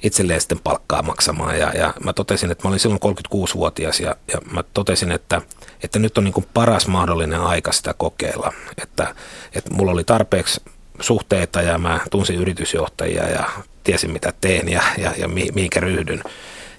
[0.03, 1.59] itselleen sitten palkkaa maksamaan.
[1.59, 3.01] Ja, ja mä totesin, että mä olin silloin
[3.35, 5.43] 36-vuotias ja, ja mä totesin, että,
[5.83, 8.53] että nyt on niin kuin paras mahdollinen aika sitä kokeilla.
[8.83, 9.15] Että,
[9.55, 10.61] että mulla oli tarpeeksi
[11.01, 13.51] suhteita ja mä tunsin yritysjohtajia ja
[13.85, 16.23] tiesin mitä teen ja, ja, ja mi, mihinkä ryhdyn.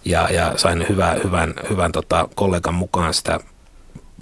[0.05, 3.39] Ja, ja sain hyvä, hyvän, hyvän tota, kollegan mukaan sitä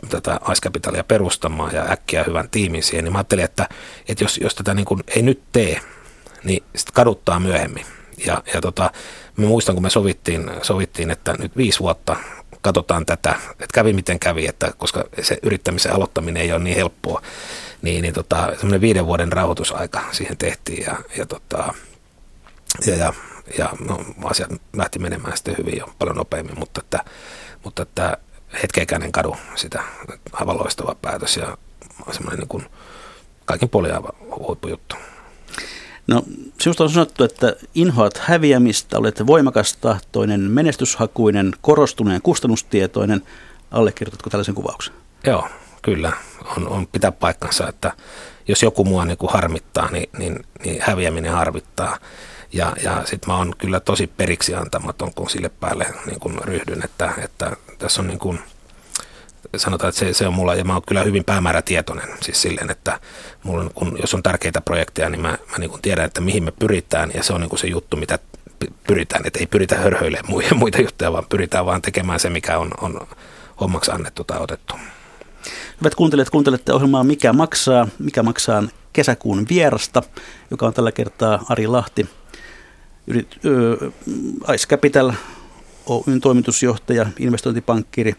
[0.09, 3.69] tätä Ice Capitalia perustamaan ja äkkiä hyvän tiimin siihen, niin mä ajattelin, että,
[4.07, 5.79] että jos, jos tätä niin kuin ei nyt tee,
[6.43, 7.85] niin sitten kaduttaa myöhemmin.
[8.25, 8.91] Ja, ja tota,
[9.37, 12.15] mä muistan, kun me sovittiin, sovittiin, että nyt viisi vuotta
[12.61, 17.21] katsotaan tätä, että kävi miten kävi, että koska se yrittämisen aloittaminen ei ole niin helppoa,
[17.81, 21.73] niin, niin tota, semmoinen viiden vuoden rauhoitusaika siihen tehtiin ja, ja, tota,
[22.85, 23.13] ja, ja,
[23.57, 26.99] ja no, asiat lähti menemään sitten hyvin jo paljon nopeammin, mutta että,
[27.63, 28.17] mutta että
[28.61, 29.83] hetkeäkään en kadu sitä
[30.31, 31.57] aivan loistava päätös ja
[32.11, 32.65] semmoinen niin kuin
[33.45, 34.13] kaikin puolin aivan
[34.47, 34.95] huippujuttu.
[36.07, 36.23] No,
[36.61, 43.21] sinusta on sanottu, että inhoat häviämistä, olet voimakas tahtoinen, menestyshakuinen, korostuneen, kustannustietoinen.
[43.71, 44.93] Allekirjoitatko tällaisen kuvauksen?
[45.23, 45.47] Joo,
[45.81, 46.11] kyllä.
[46.57, 47.91] On, on pitää paikkansa, että
[48.47, 51.97] jos joku mua niin kuin harmittaa, niin, niin, niin häviäminen harvittaa.
[52.53, 56.85] Ja, ja sitten mä oon kyllä tosi periksi antamaton, kun sille päälle niin kun ryhdyn,
[56.85, 58.39] että, että tässä on niin kuin–
[59.57, 62.99] sanotaan, että se, se on mulla, ja mä oon kyllä hyvin päämäärätietoinen, siis silleen, että
[63.43, 66.51] mulla, kun, jos on tärkeitä projekteja, niin mä, mä niin kuin tiedän, että mihin me
[66.51, 68.19] pyritään, ja se on niin kuin se juttu, mitä
[68.87, 72.71] pyritään, että ei pyritä hörhöilemään muita, muita juttuja, vaan pyritään vaan tekemään se, mikä on,
[72.81, 73.07] on
[73.59, 74.75] hommaksi annettu tai otettu.
[75.81, 77.87] Hyvät kuuntelijat, kuuntelette ohjelmaa Mikä maksaa?
[77.99, 78.63] Mikä maksaa
[78.93, 80.03] kesäkuun vierasta,
[80.51, 82.09] joka on tällä kertaa Ari Lahti,
[83.07, 83.91] Yrit, ö,
[84.53, 85.13] Ice Capital
[85.85, 88.15] Oyn toimitusjohtaja, investointipankkiri,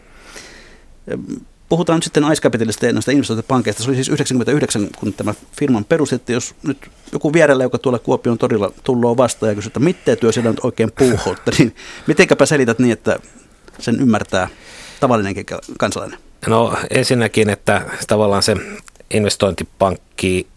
[1.69, 3.83] Puhutaan nyt sitten Ice Capitalista ja näistä investointipankeista.
[3.83, 6.33] Se oli siis 99, kun tämä firman perustettiin.
[6.33, 6.77] Jos nyt
[7.11, 10.59] joku vierellä, joka tuolla Kuopion torilla tullaan vastaan ja kysyy, että mitä työ siellä nyt
[10.63, 11.75] oikein puuhoutta, niin
[12.07, 13.19] mitenkäpä selität niin, että
[13.79, 14.47] sen ymmärtää
[14.99, 15.45] tavallinenkin
[15.79, 16.19] kansalainen?
[16.47, 18.55] No ensinnäkin, että tavallaan se
[19.11, 20.47] investointipankki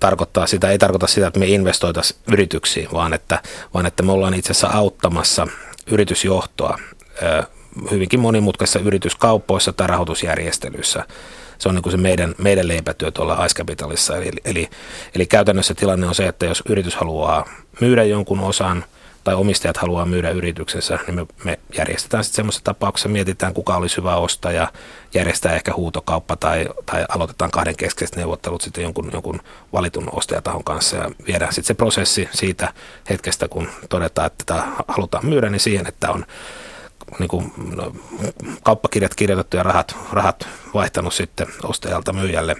[0.00, 3.42] tarkoittaa sitä, ei tarkoita sitä, että me investoitaisiin yrityksiin, vaan että,
[3.74, 5.46] vaan että me ollaan itse asiassa auttamassa
[5.86, 6.78] yritysjohtoa
[7.90, 11.04] hyvinkin monimutkaisissa yrityskauppoissa tai rahoitusjärjestelyissä.
[11.58, 14.16] Se on niin kuin se meidän, meidän leipätyö tuolla Ice Capitalissa.
[14.16, 14.68] Eli, eli,
[15.14, 17.48] eli käytännössä tilanne on se, että jos yritys haluaa
[17.80, 18.84] myydä jonkun osan
[19.26, 23.96] tai omistajat haluaa myydä yrityksensä, niin me, me järjestetään sitten semmoisessa tapauksessa, mietitään kuka olisi
[23.96, 24.72] hyvä ostaja,
[25.14, 29.40] järjestää ehkä huutokauppa tai, tai aloitetaan kahden keskeiset neuvottelut sitten jonkun, jonkun
[29.72, 32.72] valitun ostajatahon kanssa ja viedään sitten se prosessi siitä
[33.10, 36.26] hetkestä, kun todetaan, että tätä halutaan myydä, niin siihen, että on
[37.18, 37.92] niin kuin, no,
[38.62, 42.56] kauppakirjat kirjoitettu ja rahat, rahat vaihtanut sitten ostajalta myyjälle.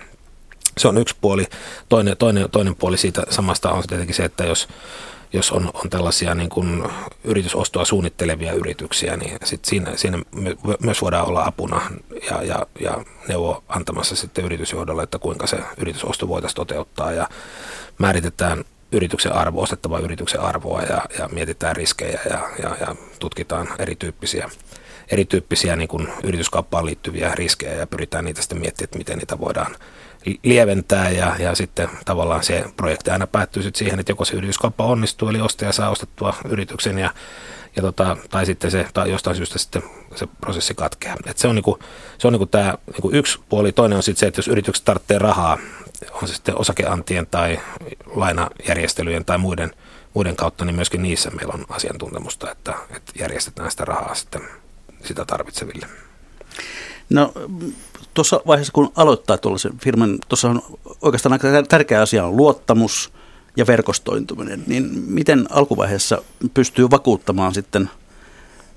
[0.78, 1.46] Se on yksi puoli.
[1.88, 4.68] Toinen, toinen, toinen puoli siitä samasta on tietenkin se, että jos,
[5.32, 6.84] jos on, on tällaisia niin kuin
[7.24, 10.18] yritysostoa suunnittelevia yrityksiä, niin sit siinä, siinä
[10.80, 11.80] myös voidaan olla apuna
[12.30, 17.12] ja, ja, ja neuvo antamassa sitten yritysjohdolle, että kuinka se yritysosto voitaisiin toteuttaa.
[17.12, 17.28] Ja
[17.98, 24.50] määritetään yrityksen arvo, ostettava yrityksen arvoa ja, ja mietitään riskejä ja, ja, ja tutkitaan erityyppisiä,
[25.10, 29.76] erityyppisiä niin kuin yrityskauppaan liittyviä riskejä ja pyritään niitä sitten miettimään, että miten niitä voidaan
[30.42, 34.84] lieventää ja, ja sitten tavallaan se projekti aina päättyy sitten siihen, että joko se yrityskauppa
[34.84, 37.10] onnistuu, eli ostaja saa ostettua yrityksen ja,
[37.76, 39.82] ja tota, tai sitten se, tai jostain syystä sitten
[40.14, 41.16] se prosessi katkeaa.
[41.26, 41.78] Et se on, niinku,
[42.18, 43.72] se on niinku tämä niinku yksi puoli.
[43.72, 45.58] Toinen on sitten se, että jos yritykset tarvitsee rahaa
[46.22, 47.60] on se sitten osakeantien tai
[48.06, 49.70] lainajärjestelyjen tai muiden,
[50.14, 54.42] muiden kautta, niin myöskin niissä meillä on asiantuntemusta, että, että järjestetään sitä rahaa sitten
[55.04, 55.86] sitä tarvitseville.
[57.10, 57.32] No
[58.16, 60.62] tuossa vaiheessa, kun aloittaa tuollaisen firman, tuossa on
[61.02, 63.12] oikeastaan aika tärkeä asia on luottamus
[63.56, 66.22] ja verkostointuminen, niin miten alkuvaiheessa
[66.54, 67.90] pystyy vakuuttamaan sitten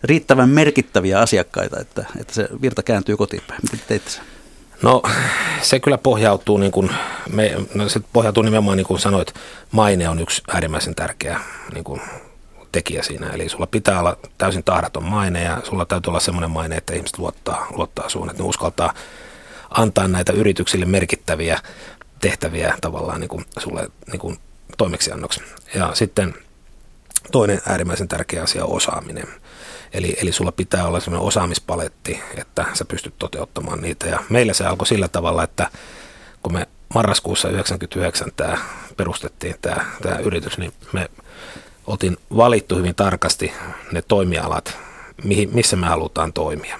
[0.03, 3.59] riittävän merkittäviä asiakkaita, että, että se virta kääntyy kotiinpäin?
[3.63, 4.23] Miten teitte sen?
[4.81, 5.01] No
[5.61, 6.89] se kyllä pohjautuu, niin kuin,
[7.31, 9.33] me, no, se pohjautuu nimenomaan niin kuin sanoit,
[9.71, 11.39] maine on yksi äärimmäisen tärkeä
[11.73, 12.01] niin kuin,
[12.71, 13.29] tekijä siinä.
[13.29, 17.17] Eli sulla pitää olla täysin tahdaton maine ja sulla täytyy olla semmoinen maine, että ihmiset
[17.17, 18.93] luottaa, luottaa suun, että ne uskaltaa
[19.69, 21.59] antaa näitä yrityksille merkittäviä
[22.21, 24.37] tehtäviä tavallaan niin kuin sulle niin kuin
[24.77, 25.41] toimeksiannoksi.
[25.75, 26.33] Ja sitten
[27.31, 29.27] toinen äärimmäisen tärkeä asia on osaaminen.
[29.93, 34.07] Eli, eli sulla pitää olla sellainen osaamispaletti, että sä pystyt toteuttamaan niitä.
[34.07, 35.69] Ja meillä se alkoi sillä tavalla, että
[36.43, 38.57] kun me marraskuussa 1999 tämä
[38.97, 41.09] perustettiin tämä, tämä yritys, niin me
[41.87, 43.53] otin valittu hyvin tarkasti
[43.91, 44.77] ne toimialat,
[45.23, 46.79] mihin, missä me halutaan toimia.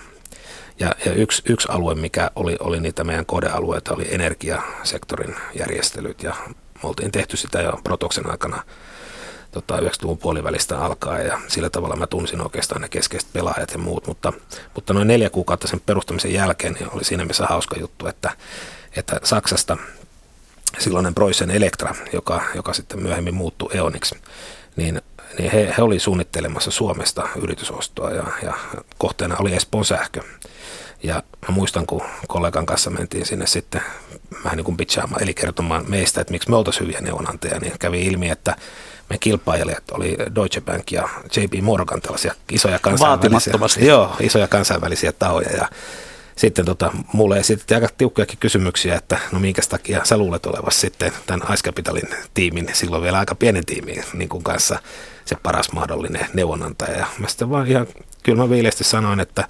[0.79, 6.23] Ja, ja yksi, yksi alue, mikä oli, oli niitä meidän kodealueita, oli energiasektorin järjestelyt.
[6.23, 8.63] Ja me oltiin tehty sitä jo Protoksen aikana
[9.51, 14.07] tota, 90-luvun puolivälistä alkaen ja sillä tavalla mä tunsin oikeastaan ne keskeiset pelaajat ja muut,
[14.07, 14.33] mutta,
[14.75, 18.31] mutta noin neljä kuukautta sen perustamisen jälkeen niin oli siinä mielessä hauska juttu, että,
[18.95, 19.77] että Saksasta
[20.79, 24.15] silloinen Preussen Elektra, joka, joka sitten myöhemmin muuttui Eoniksi,
[24.75, 25.01] niin,
[25.37, 28.53] niin he, he oli suunnittelemassa Suomesta yritysostoa ja, ja
[28.97, 30.21] kohteena oli Espoon sähkö.
[31.03, 33.81] Ja mä muistan, kun kollegan kanssa mentiin sinne sitten
[34.43, 38.05] vähän niin kuin pitchaamaan, eli kertomaan meistä, että miksi me oltaisiin hyviä neuvonantajia, niin kävi
[38.05, 38.55] ilmi, että
[39.09, 45.49] me kilpailijat oli Deutsche Bank ja JP Morgan, tällaisia isoja kansainvälisiä, joo, isoja kansainvälisiä tahoja.
[45.51, 45.69] Ja
[46.35, 51.11] sitten tota, mulle esitettiin aika tiukkojakin kysymyksiä, että no minkä takia sä luulet olevasi sitten
[51.25, 54.79] tämän Ice Capitalin tiimin, silloin vielä aika pienen tiimin niin kuin kanssa
[55.29, 56.97] se paras mahdollinen neuvonantaja.
[56.97, 57.87] Ja mä sitten vaan ihan
[58.23, 59.47] kylmä viileästi sanoin, että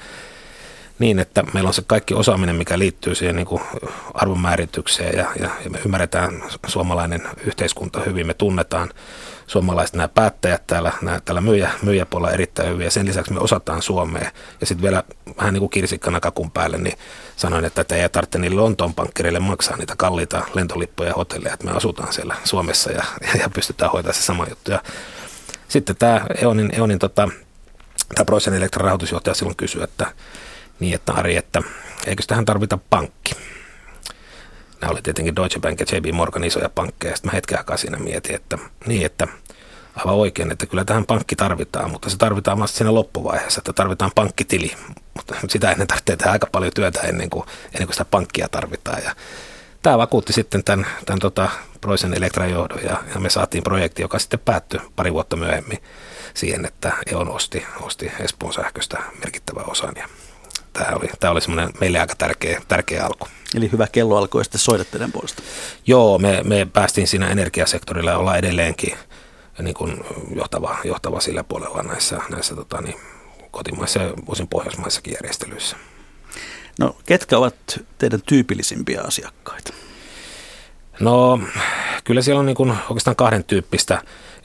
[0.99, 3.61] niin, että meillä on se kaikki osaaminen, mikä liittyy siihen niin kuin
[4.13, 8.89] arvonmääritykseen ja, ja, ja me ymmärretään suomalainen yhteiskunta hyvin, me tunnetaan
[9.47, 13.81] suomalaiset nämä päättäjät täällä, nämä, täällä myyjä, myyjäpuolella erittäin hyvin ja sen lisäksi me osataan
[13.81, 14.31] Suomea.
[14.61, 15.03] Ja sitten vielä
[15.37, 16.97] vähän niin kuin kirsikkana kakun päälle, niin
[17.35, 21.71] sanoin, että ei tarvitse niille Lontoon pankkireille maksaa niitä kalliita lentolippuja ja hotelleja, että me
[21.71, 23.03] asutaan siellä Suomessa ja,
[23.39, 24.71] ja pystytään hoitamaan se sama juttu.
[24.71, 24.83] Ja
[25.69, 27.29] sitten tämä Eonin, Eonin tota,
[28.15, 30.13] tämä Proisen Elektron rahoitusjohtaja silloin kysyi, että
[30.79, 31.61] niin, että Ari, että
[32.07, 33.31] eikö tähän tarvita pankki?
[34.81, 37.15] Nämä oli tietenkin Deutsche Bank ja JP Morgan isoja pankkeja.
[37.15, 39.27] Sitten mä hetken aikaa siinä mietin, että niin, että
[39.95, 44.11] aivan oikein, että kyllä tähän pankki tarvitaan, mutta se tarvitaan vasta siinä loppuvaiheessa, että tarvitaan
[44.15, 44.71] pankkitili.
[45.15, 49.03] Mutta sitä ennen tarvitsee tehdä aika paljon työtä ennen kuin, ennen kuin sitä pankkia tarvitaan.
[49.03, 49.15] Ja
[49.81, 51.49] tämä vakuutti sitten tämän, tämän tota
[51.81, 55.79] Proisen Elektrajohdon ja, ja me saatiin projekti, joka sitten päättyi pari vuotta myöhemmin
[56.33, 59.93] siihen, että EON osti, osti Espoon sähköstä merkittävän osan.
[59.95, 60.07] Ja
[60.73, 63.27] tämä oli, tämä oli semmoinen meille aika tärkeä, tärkeä alku.
[63.55, 65.43] Eli hyvä kello alkoi sitten soida teidän puolesta.
[65.87, 68.97] Joo, me, me päästiin siinä energiasektorilla ja ollaan edelleenkin
[69.59, 70.03] niin kuin
[70.35, 72.99] johtava, johtava sillä puolella näissä, näissä tota, niin,
[73.51, 75.77] kotimaissa ja osin pohjoismaissakin järjestelyissä.
[76.79, 77.55] No, ketkä ovat
[77.97, 79.73] teidän tyypillisimpiä asiakkaita?
[80.99, 81.39] No,
[82.03, 83.93] kyllä siellä on niin kuin oikeastaan kahden tyyppistä.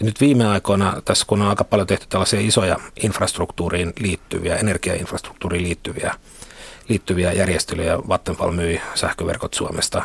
[0.01, 5.63] Ja nyt viime aikoina, tässä kun on aika paljon tehty tällaisia isoja infrastruktuuriin liittyviä, energiainfrastruktuuriin
[5.63, 6.15] liittyviä,
[6.89, 10.03] liittyviä järjestelyjä, Vattenfall myi sähköverkot Suomesta,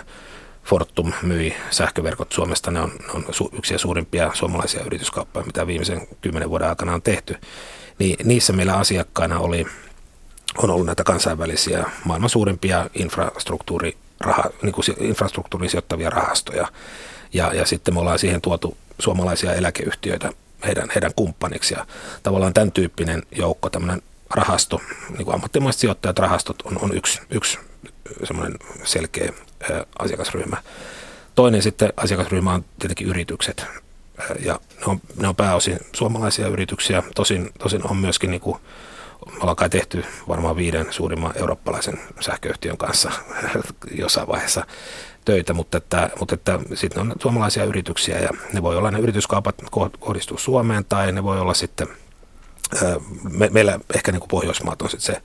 [0.63, 6.07] Fortum myi sähköverkot Suomesta, ne on, ne on su, yksi suurimpia suomalaisia yrityskauppoja, mitä viimeisen
[6.21, 7.35] kymmenen vuoden aikana on tehty.
[7.99, 9.65] Niin niissä meillä asiakkaina oli,
[10.63, 16.67] on ollut näitä kansainvälisiä maailman suurimpia infrastruktuuri, raha, niin kuin infrastruktuuriin sijoittavia rahastoja.
[17.33, 20.31] Ja, ja sitten me ollaan siihen tuotu suomalaisia eläkeyhtiöitä
[20.65, 21.73] heidän, heidän kumppaniksi.
[21.73, 21.85] Ja
[22.23, 27.59] tavallaan tämän tyyppinen joukko, tämmöinen rahasto, niin kuin ammattimaiset sijoittajat, rahastot on, on yksi, yksi
[28.23, 29.33] semmoinen selkeä
[29.71, 30.57] ä, asiakasryhmä.
[31.35, 33.65] Toinen sitten asiakasryhmä on tietenkin yritykset,
[34.45, 38.59] ja ne on, ne on pääosin suomalaisia yrityksiä, tosin, tosin on myöskin niin kuin,
[39.55, 43.11] kai tehty varmaan viiden suurimman eurooppalaisen sähköyhtiön kanssa
[43.91, 44.65] jossain vaiheessa
[45.25, 49.55] töitä, mutta, että, mutta että sitten on suomalaisia yrityksiä ja ne voi olla ne yrityskaupat
[49.99, 51.87] kohdistuu Suomeen tai ne voi olla sitten,
[53.29, 55.21] me, meillä ehkä niin kuin Pohjoismaat on sitten se,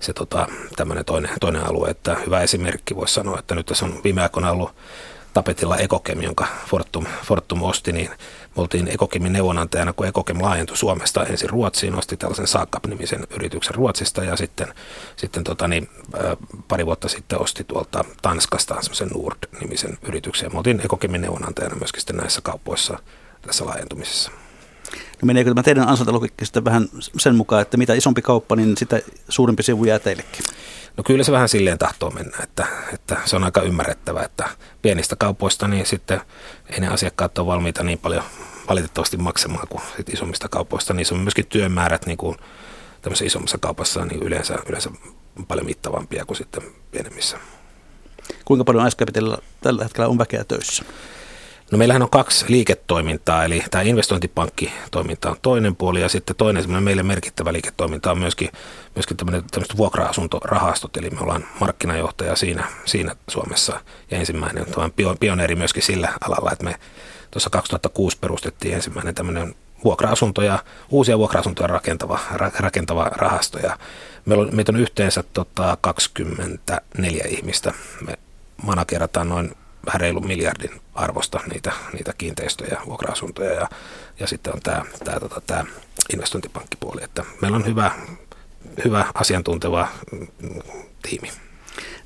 [0.00, 4.00] se tota, tämmöinen toinen, toinen alue, että hyvä esimerkki voisi sanoa, että nyt tässä on
[4.04, 4.74] viime aikoina ollut
[5.34, 8.10] tapetilla Ekokem, jonka Fortum, Fortum osti, niin
[8.56, 14.36] oltiin Ekokemin neuvonantajana, kun Ekokem laajentui Suomesta ensin Ruotsiin, osti tällaisen Saakap-nimisen yrityksen Ruotsista ja
[14.36, 14.74] sitten,
[15.16, 15.88] sitten tota, niin,
[16.68, 20.52] pari vuotta sitten osti tuolta Tanskasta semmoisen Nord-nimisen yrityksen.
[20.52, 22.98] Me oltiin Ekokemin neuvonantajana myöskin sitten näissä kaupoissa
[23.42, 24.30] tässä laajentumisessa.
[24.92, 26.88] No meneekö tämä teidän ansaintalogiikka sitten vähän
[27.18, 30.44] sen mukaan, että mitä isompi kauppa, niin sitä suurempi sivu jää teillekin?
[30.96, 34.48] No kyllä se vähän silleen tahtoo mennä, että, että se on aika ymmärrettävä, että
[34.82, 36.20] pienistä kaupoista niin sitten
[36.70, 38.24] ei ne asiakkaat ole valmiita niin paljon
[38.68, 40.94] valitettavasti maksamaan kuin sit isommista kaupoista.
[40.94, 42.36] Niissä on myöskin työmäärät niin kuin
[43.02, 44.90] tämmöisessä isommassa kaupassa niin yleensä, yleensä
[45.48, 47.38] paljon mittavampia kuin sitten pienemmissä.
[48.44, 50.84] Kuinka paljon Äskäpitellä tällä hetkellä on väkeä töissä?
[51.70, 57.02] No meillähän on kaksi liiketoimintaa, eli tämä investointipankkitoiminta on toinen puoli ja sitten toinen meille
[57.02, 58.50] merkittävä liiketoiminta on myöskin,
[58.94, 64.66] myöskin tämmöiset vuokra-asuntorahastot, eli me ollaan markkinajohtaja siinä, siinä Suomessa ja ensimmäinen
[65.20, 66.74] pioneeri myöskin sillä alalla, että me
[67.30, 70.58] tuossa 2006 perustettiin ensimmäinen tämmöinen vuokra-asuntoja,
[70.90, 72.18] uusia vuokra-asuntoja rakentava,
[72.58, 73.78] rakentava rahasto ja
[74.24, 77.72] meillä on, meitä on yhteensä tota, 24 ihmistä.
[78.06, 78.18] Me
[78.62, 79.54] managerataan noin
[79.86, 83.68] vähän reilun miljardin arvosta niitä, niitä kiinteistöjä, vuokra-asuntoja ja,
[84.20, 85.64] ja sitten on tämä, tämä, tota, tämä
[86.12, 87.04] investointipankkipuoli.
[87.04, 87.90] Että meillä on hyvä,
[88.84, 89.88] hyvä asiantunteva
[91.02, 91.30] tiimi.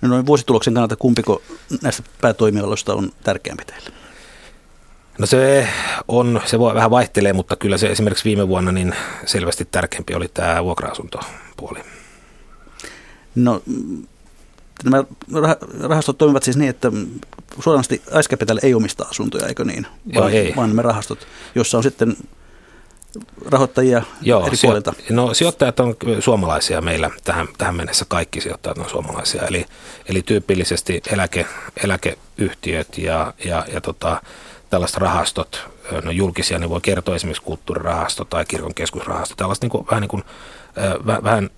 [0.00, 1.42] No noin vuosituloksen kannalta kumpiko
[1.82, 3.90] näistä päätoimialoista on tärkeämpi teille?
[5.18, 5.68] No se
[6.08, 8.94] on, se voi vähän vaihtelee, mutta kyllä se esimerkiksi viime vuonna niin
[9.26, 11.80] selvästi tärkeämpi oli tämä vuokra-asuntopuoli.
[13.34, 13.62] No
[14.84, 15.04] nämä
[15.80, 16.92] rahastot toimivat siis niin, että
[17.60, 19.86] suorasti Ice Capital ei omista asuntoja, eikö niin?
[20.06, 20.52] Joo, ei.
[20.56, 22.16] Vaan nämä rahastot, joissa on sitten
[23.46, 24.92] rahoittajia Joo, eri puolilta?
[25.10, 28.04] No sijoittajat on suomalaisia meillä tähän, tähän mennessä.
[28.08, 29.42] Kaikki sijoittajat on suomalaisia.
[29.42, 29.66] Eli,
[30.06, 31.46] eli tyypillisesti eläke,
[31.84, 34.22] eläkeyhtiöt ja, ja, ja tota,
[34.70, 35.68] tällaiset rahastot,
[36.04, 40.08] no julkisia, ne voi kertoa esimerkiksi kulttuurirahasto tai kirkon keskusrahasto, tällaiset niin kuin, vähän, niin
[40.08, 40.24] kuin,
[41.22, 41.50] vähän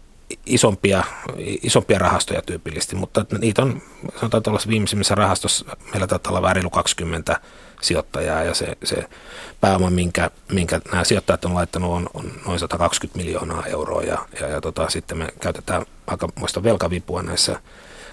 [0.47, 1.05] isompia,
[1.63, 3.83] isompia rahastoja tyypillisesti, mutta niitä on,
[4.17, 7.41] sanotaan tuollaisessa viimeisimmissä rahastossa, meillä taitaa olla vähän 20
[7.81, 9.05] sijoittajaa ja se, se
[9.61, 14.49] pääoma, minkä, minkä nämä sijoittajat on laittanut, on, on noin 120 miljoonaa euroa ja, ja,
[14.49, 17.61] ja tota, sitten me käytetään aika muista velkavipua näissä,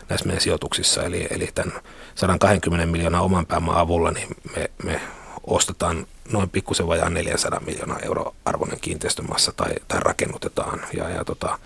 [0.10, 1.74] näissä meidän sijoituksissa, eli, eli tämän
[2.16, 5.02] 120 miljoonaa oman pääoman avulla niin me, me
[5.44, 10.82] ostetaan noin pikkusen vajaan 400 miljoonaa euroa arvoinen kiinteistömassa tai, tai rakennutetaan.
[10.94, 11.60] Ja, ja tota,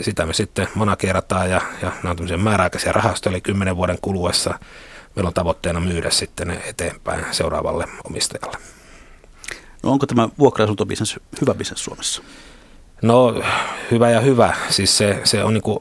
[0.00, 4.58] sitä me sitten manakeerataan ja, ja nämä on tämmöisiä määräaikaisia rahastoja, eli kymmenen vuoden kuluessa
[5.16, 8.58] meillä on tavoitteena myydä sitten ne eteenpäin seuraavalle omistajalle.
[9.82, 12.22] No onko tämä vuokra-asuntobisnes hyvä bisnes Suomessa?
[13.02, 13.42] No
[13.90, 14.54] hyvä ja hyvä.
[14.70, 15.78] Siis se, se on niin kuin,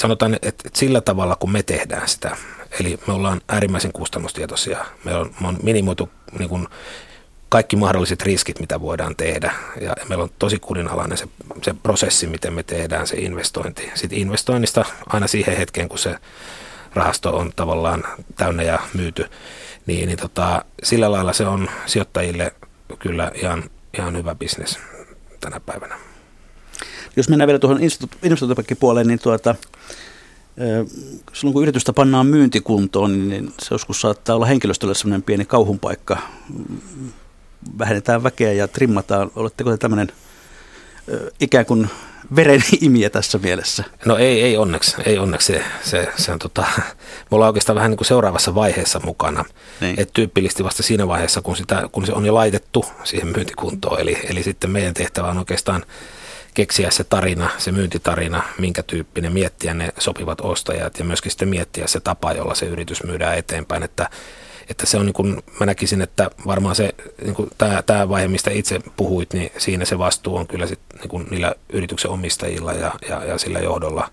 [0.00, 2.36] sanotaan, että, että sillä tavalla kun me tehdään sitä,
[2.80, 6.68] eli me ollaan äärimmäisen kustannustietoisia, me on, me on minimoitu niin kuin,
[7.54, 9.52] kaikki mahdolliset riskit, mitä voidaan tehdä.
[9.80, 11.28] Ja meillä on tosi kurinalainen se,
[11.62, 13.90] se prosessi, miten me tehdään se investointi.
[13.94, 16.14] Sitten investoinnista aina siihen hetkeen, kun se
[16.94, 18.04] rahasto on tavallaan
[18.36, 19.26] täynnä ja myyty,
[19.86, 22.54] niin, niin tota, sillä lailla se on sijoittajille
[22.98, 23.64] kyllä ihan,
[23.98, 24.78] ihan hyvä bisnes
[25.40, 25.96] tänä päivänä.
[27.16, 27.80] Jos mennään vielä tuohon
[28.22, 29.54] investointipankkipuoleen, niin tuota,
[31.32, 36.18] silloin kun yritystä pannaan myyntikuntoon, niin se joskus saattaa olla henkilöstölle sellainen pieni kauhunpaikka
[37.78, 39.30] vähennetään väkeä ja trimmataan.
[39.36, 40.08] Oletteko te tämmöinen
[41.40, 41.90] ikään kuin
[42.36, 43.84] veren imiä tässä mielessä?
[44.04, 44.96] No ei, ei onneksi.
[45.06, 45.46] Ei onneksi.
[45.46, 49.44] Se, se, se on tota, me ollaan oikeastaan vähän niin kuin seuraavassa vaiheessa mukana.
[49.80, 50.00] Niin.
[50.00, 54.00] Et tyypillisesti vasta siinä vaiheessa, kun, sitä, kun se on jo laitettu siihen myyntikuntoon.
[54.00, 55.84] Eli, eli sitten meidän tehtävä on oikeastaan
[56.54, 61.86] keksiä se tarina, se myyntitarina, minkä tyyppinen, miettiä ne sopivat ostajat ja myöskin sitten miettiä
[61.86, 63.82] se tapa, jolla se yritys myydään eteenpäin.
[63.82, 64.10] Että
[64.68, 68.28] että se on niin kuin, mä näkisin, että varmaan se, niin kuin tämä, tämä vaihe,
[68.28, 72.72] mistä itse puhuit, niin siinä se vastuu on kyllä sit, niin kuin niillä yrityksen omistajilla
[72.72, 74.10] ja, ja, ja sillä johdolla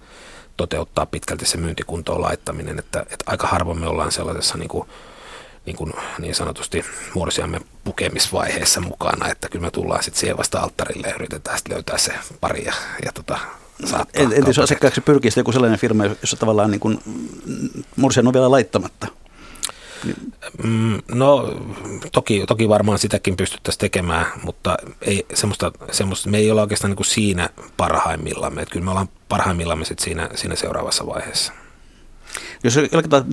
[0.57, 4.87] toteuttaa pitkälti se myyntikuntoon laittaminen, että, että aika harvoin me ollaan sellaisessa niin kuin,
[5.65, 6.85] niin, kuin niin sanotusti
[7.15, 11.97] morsiamme pukemisvaiheessa mukana, että kyllä me tullaan sitten siihen vasta alttarille ja yritetään sitten löytää
[11.97, 12.73] se pari ja,
[13.05, 13.39] ja tota,
[13.85, 14.23] saattaa.
[14.23, 16.99] En, entä jos asiakkaaksi pyrkii joku sellainen firma, jossa tavallaan niin kuin
[17.95, 19.07] morsian on vielä laittamatta?
[20.63, 21.53] Mm, no
[22.11, 26.95] toki, toki varmaan sitäkin pystyttäisiin tekemään, mutta ei, semmoista, semmoista, me ei olla oikeastaan niin
[26.97, 28.61] kuin siinä parhaimmillamme.
[28.61, 31.53] Että kyllä me ollaan parhaimmillamme sit siinä, siinä seuraavassa vaiheessa.
[32.63, 33.25] Jos jatketaan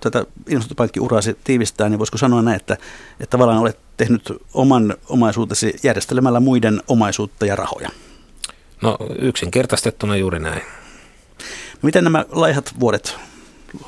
[0.00, 2.74] tätä investointipankkiuraa tiivistää, niin voisiko sanoa näin, että,
[3.20, 7.90] että tavallaan olet tehnyt oman omaisuutesi järjestelemällä muiden omaisuutta ja rahoja?
[8.82, 10.62] No yksinkertaistettuna juuri näin.
[11.82, 13.16] Miten nämä laihat vuodet,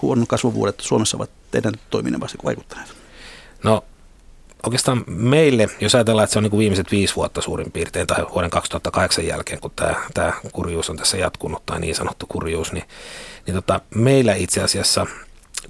[0.02, 2.94] huonon kasvuvuodet Suomessa ovat teidän toiminnan vaikuttaneet?
[3.62, 3.84] No
[4.66, 8.26] oikeastaan meille, jos ajatellaan, että se on niin kuin viimeiset viisi vuotta suurin piirtein tai
[8.34, 12.84] vuoden 2008 jälkeen, kun tämä, tämä kurjuus on tässä jatkunut tai niin sanottu kurjuus, niin,
[13.46, 15.06] niin tota, meillä itse asiassa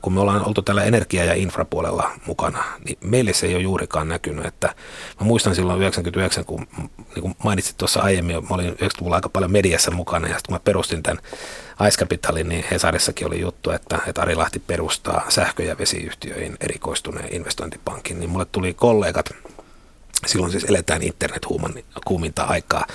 [0.02, 4.08] kun me ollaan oltu tällä energia- ja infrapuolella mukana, niin meille se ei ole juurikaan
[4.08, 4.46] näkynyt.
[4.46, 4.66] Että
[5.20, 6.66] mä muistan silloin 99, kun,
[7.14, 10.54] niin kuin mainitsit tuossa aiemmin, mä olin 90-luvulla aika paljon mediassa mukana, ja sitten kun
[10.54, 11.22] mä perustin tämän
[11.88, 17.34] Ice Capitalin, niin Hesarissakin oli juttu, että, että Ari Lahti perustaa sähkö- ja vesiyhtiöihin erikoistuneen
[17.34, 19.30] investointipankin, niin mulle tuli kollegat,
[20.26, 22.86] silloin siis eletään internet-huuman kuuminta aikaa,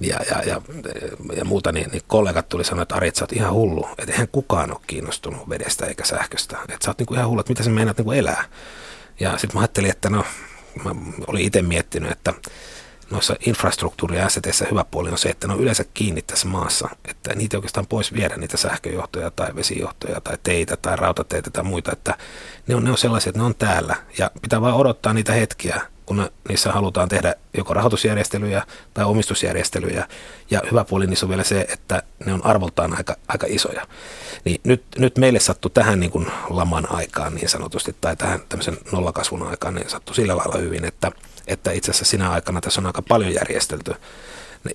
[0.00, 0.60] ja, ja, ja,
[1.36, 4.12] ja muuta, niin, niin kollegat tuli sanoa, että Ari, että sä oot ihan hullu, että
[4.12, 7.62] eihän kukaan ole kiinnostunut vedestä eikä sähköstä, että sä oot niinku ihan hullu, että mitä
[7.62, 8.44] sä meinaat niinku elää.
[9.20, 10.24] Ja sitten mä ajattelin, että no,
[10.84, 10.90] mä
[11.26, 12.34] olin itse miettinyt, että
[13.10, 14.28] noissa infrastruktuuri- ja
[14.70, 18.12] hyvä puoli on se, että ne on yleensä kiinni tässä maassa, että niitä oikeastaan pois
[18.12, 22.18] viedä niitä sähköjohtoja tai vesijohtoja tai teitä tai rautateitä tai muita, että
[22.66, 23.96] ne on, ne on sellaisia, että ne on täällä.
[24.18, 28.62] Ja pitää vaan odottaa niitä hetkiä, kun niissä halutaan tehdä joko rahoitusjärjestelyjä
[28.94, 30.08] tai omistusjärjestelyjä.
[30.50, 33.86] Ja hyvä puoli niissä on vielä se, että ne on arvoltaan aika, aika isoja.
[34.44, 38.78] Niin nyt, nyt meille sattui tähän niin kuin laman aikaan niin sanotusti, tai tähän tämmöisen
[38.92, 41.12] nollakasvun aikaan, niin sattui sillä lailla hyvin, että,
[41.46, 43.94] että itse asiassa sinä aikana tässä on aika paljon järjestelty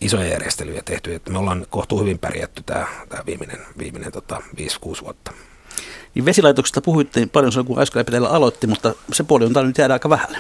[0.02, 5.02] isoja järjestelyjä tehty, että me ollaan kohtuu hyvin pärjätty tämä, tämä viimeinen, viimeinen tota, 5-6
[5.04, 5.32] vuotta.
[6.16, 10.10] Niin vesilaitoksesta puhuttiin paljon silloin, kun Aiskoläpiteellä aloitti, mutta se puoli on nyt jäädä aika
[10.10, 10.38] vähälle.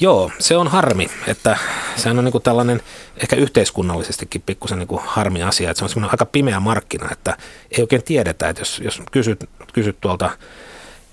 [0.00, 1.58] Joo, se on harmi, että
[1.96, 2.82] se on niin kuin tällainen
[3.16, 7.36] ehkä yhteiskunnallisestikin pikkusen niin harmi asia, että se on semmoinen aika pimeä markkina, että
[7.70, 10.30] ei oikein tiedetä, että jos, jos kysyt, kysyt tuolta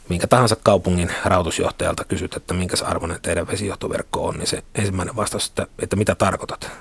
[0.09, 5.47] minkä tahansa kaupungin rautusjohtajalta kysyt, että minkä arvoinen teidän vesijohtoverkko on, niin se ensimmäinen vastaus,
[5.47, 6.71] että, että mitä tarkoitat?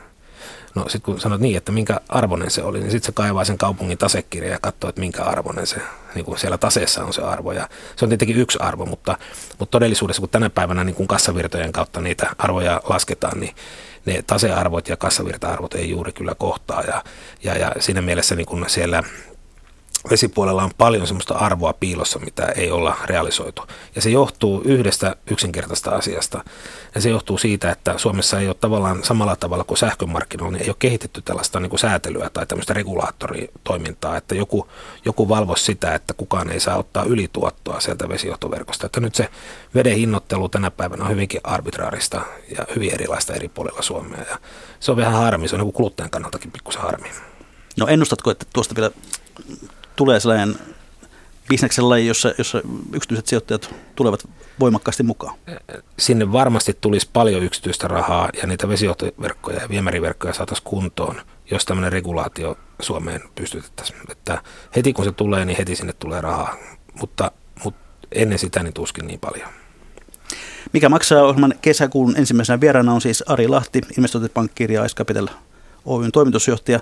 [0.77, 3.59] No sitten kun sanot niin, että minkä arvoinen se oli, niin sitten se kaivaa sen
[3.59, 5.77] kaupungin tasekirja ja katsoo, että minkä arvoinen se,
[6.15, 7.53] niin kuin siellä taseessa on se arvo.
[7.53, 9.19] Ja se on tietenkin yksi arvo, mutta,
[9.59, 13.55] mutta todellisuudessa kun tänä päivänä niin kun kassavirtojen kautta niitä arvoja lasketaan, niin
[14.07, 16.83] ne tasearvot ja kassavirta-arvot ei juuri kyllä kohtaa.
[16.83, 17.05] Ja,
[17.43, 19.03] ja, ja siinä mielessä niin kun siellä
[20.11, 23.63] vesipuolella on paljon sellaista arvoa piilossa, mitä ei olla realisoitu.
[23.95, 26.45] Ja se johtuu yhdestä yksinkertaista asiasta.
[26.95, 30.71] Ja se johtuu siitä, että Suomessa ei ole tavallaan samalla tavalla kuin sähkömarkkinoilla, niin ei
[30.71, 34.69] ole kehitetty tällaista niin kuin säätelyä tai tämmöistä regulaattoritoimintaa, että joku,
[35.05, 38.87] joku valvoisi sitä, että kukaan ei saa ottaa ylituottoa sieltä vesijohtoverkosta.
[38.87, 39.29] Että nyt se
[39.75, 42.21] veden hinnoittelu tänä päivänä on hyvinkin arbitraarista
[42.59, 44.21] ja hyvin erilaista eri puolilla Suomea.
[44.31, 44.39] Ja
[44.81, 47.11] se on vähän harmi, se on niin kuluttajan kannaltakin pikkusen harmi.
[47.77, 48.91] No ennustatko, että tuosta vielä
[49.97, 50.57] tulee sellainen
[51.49, 54.29] bisneksen laji, jossa, jossa yksityiset sijoittajat tulevat
[54.61, 55.39] voimakkaasti mukaan?
[55.99, 61.93] Sinne varmasti tulisi paljon yksityistä rahaa ja niitä vesijohtoverkkoja ja viemäriverkkoja saataisiin kuntoon, jos tämmöinen
[61.93, 63.99] regulaatio Suomeen pystytettäisiin.
[64.09, 64.43] Että
[64.77, 66.57] heti kun se tulee, niin heti sinne tulee rahaa,
[67.01, 67.31] mutta,
[67.65, 67.81] mutta
[68.13, 69.49] ennen sitä niin tuskin niin paljon.
[70.73, 75.29] Mikä maksaa ohjelman kesäkuun ensimmäisenä vieraana on siis Ari Lahti, investointipankkiiri ja Ice Capital
[75.87, 76.81] Oyn toimitusjohtaja.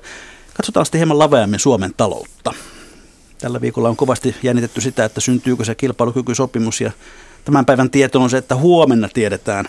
[0.56, 2.54] Katsotaan sitten hieman laveammin Suomen taloutta.
[3.44, 6.92] Tällä viikolla on kovasti jännitetty sitä, että syntyykö se kilpailukykysopimus ja
[7.44, 9.64] tämän päivän tieto on se, että huomenna tiedetään.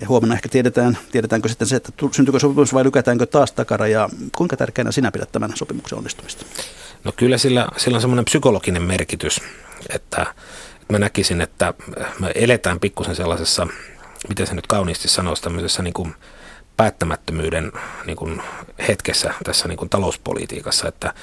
[0.00, 4.08] Ja huomenna ehkä tiedetään, tiedetäänkö sitten se, että syntyykö sopimus vai lykätäänkö taas takara ja
[4.36, 6.44] kuinka tärkeänä sinä pidät tämän sopimuksen onnistumista?
[7.04, 9.40] No kyllä sillä, sillä on semmoinen psykologinen merkitys,
[9.88, 10.26] että
[10.88, 11.74] mä näkisin, että
[12.20, 13.66] me eletään pikkusen sellaisessa,
[14.28, 16.14] miten se nyt kauniisti sanoisi, tämmöisessä niin kuin
[16.76, 17.72] päättämättömyyden
[18.06, 18.42] niin kuin
[18.88, 21.14] hetkessä tässä niin kuin talouspolitiikassa, että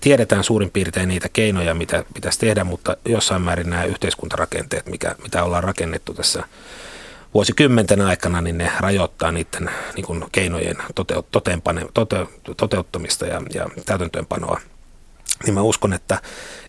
[0.00, 5.44] tiedetään suurin piirtein niitä keinoja, mitä pitäisi tehdä, mutta jossain määrin nämä yhteiskuntarakenteet, mikä, mitä
[5.44, 6.44] ollaan rakennettu tässä
[7.34, 11.26] vuosikymmenten aikana, niin ne rajoittaa niiden niin kuin keinojen toteut,
[11.94, 14.60] tote, toteuttamista ja, ja täytäntöönpanoa.
[15.44, 16.20] Niin mä uskon, että,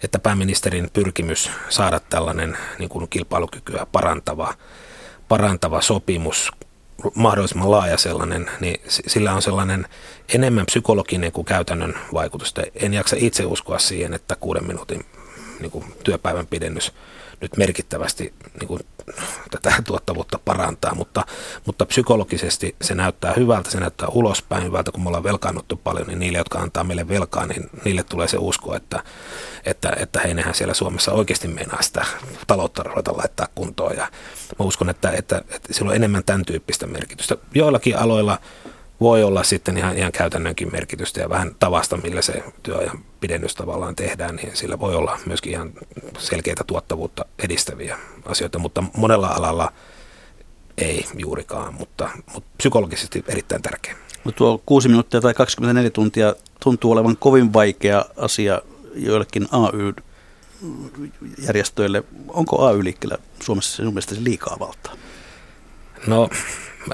[0.04, 4.54] että pääministerin pyrkimys saada tällainen niin kuin kilpailukykyä parantava,
[5.28, 6.52] parantava sopimus
[7.16, 9.88] mahdollisimman laaja sellainen, niin sillä on sellainen
[10.34, 12.54] enemmän psykologinen kuin käytännön vaikutus.
[12.76, 15.06] En jaksa itse uskoa siihen, että kuuden minuutin
[15.60, 16.94] niin kuin työpäivän pidennys
[17.44, 18.80] nyt merkittävästi niin kuin,
[19.52, 21.26] tätä tuottavuutta parantaa, mutta,
[21.66, 26.20] mutta psykologisesti se näyttää hyvältä, se näyttää ulospäin hyvältä, kun me ollaan velkaannuttu paljon, niin
[26.20, 29.04] niille, jotka antaa meille velkaa, niin niille tulee se usko, että,
[29.66, 32.06] että, että heinähän siellä Suomessa oikeasti meinaa sitä
[32.48, 33.96] taloutta ruveta laittaa kuntoon.
[33.96, 34.08] Ja
[34.60, 37.38] mä uskon, että, että, että sillä on enemmän tämän tyyppistä merkitystä.
[37.56, 38.38] Joillakin aloilla
[39.02, 43.96] voi olla sitten ihan, ihan käytännönkin merkitystä ja vähän tavasta, millä se työajan pidennys tavallaan
[43.96, 45.72] tehdään, niin sillä voi olla myöskin ihan
[46.18, 49.74] selkeitä tuottavuutta edistäviä asioita, mutta monella alalla
[50.78, 53.96] ei juurikaan, mutta, mutta psykologisesti erittäin tärkeä.
[54.26, 58.62] No tuo 6 minuuttia tai 24 tuntia tuntuu olevan kovin vaikea asia
[58.96, 62.04] joillekin AY-järjestöille.
[62.28, 64.94] Onko AY-liikkeellä Suomessa sinun mielestäsi liikaa valtaa?
[66.08, 66.30] No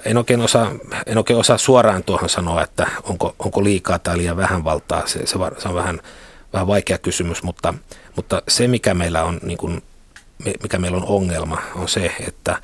[0.06, 0.72] en oikein, osaa,
[1.06, 5.08] en oikein osaa suoraan tuohon sanoa, että onko, onko liikaa tai liian vähän valtaa.
[5.08, 6.00] Se, se, se on vähän,
[6.54, 7.74] vähän vaikea kysymys, mutta,
[8.16, 9.84] mutta se mikä meillä on niin kuin,
[10.64, 12.62] mikä meillä on ongelma on se, että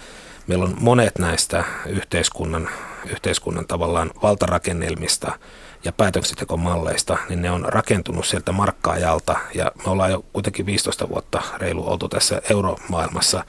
[0.48, 2.70] meillä on monet näistä yhteiskunnan,
[3.10, 5.40] yhteiskunnan tavallaan valtarakennelmista
[5.86, 9.40] ja päätöksentekomalleista, niin ne on rakentunut sieltä markkaajalta.
[9.54, 13.46] Ja me ollaan jo kuitenkin 15 vuotta reilu oltu tässä euromaailmassa.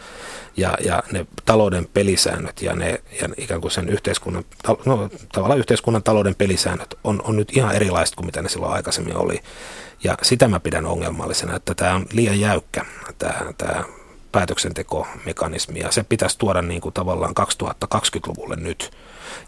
[0.57, 4.45] Ja, ja ne talouden pelisäännöt ja, ne, ja ikään kuin sen yhteiskunnan,
[4.85, 9.17] no, tavallaan yhteiskunnan talouden pelisäännöt on, on nyt ihan erilaiset kuin mitä ne silloin aikaisemmin
[9.17, 9.41] oli.
[10.05, 12.85] Ja sitä mä pidän ongelmallisena, että tämä on liian jäykkä,
[13.19, 13.85] tämä, tämä
[14.33, 18.91] päätöksentekomekanismi, ja se pitäisi tuoda niin kuin tavallaan 2020-luvulle nyt,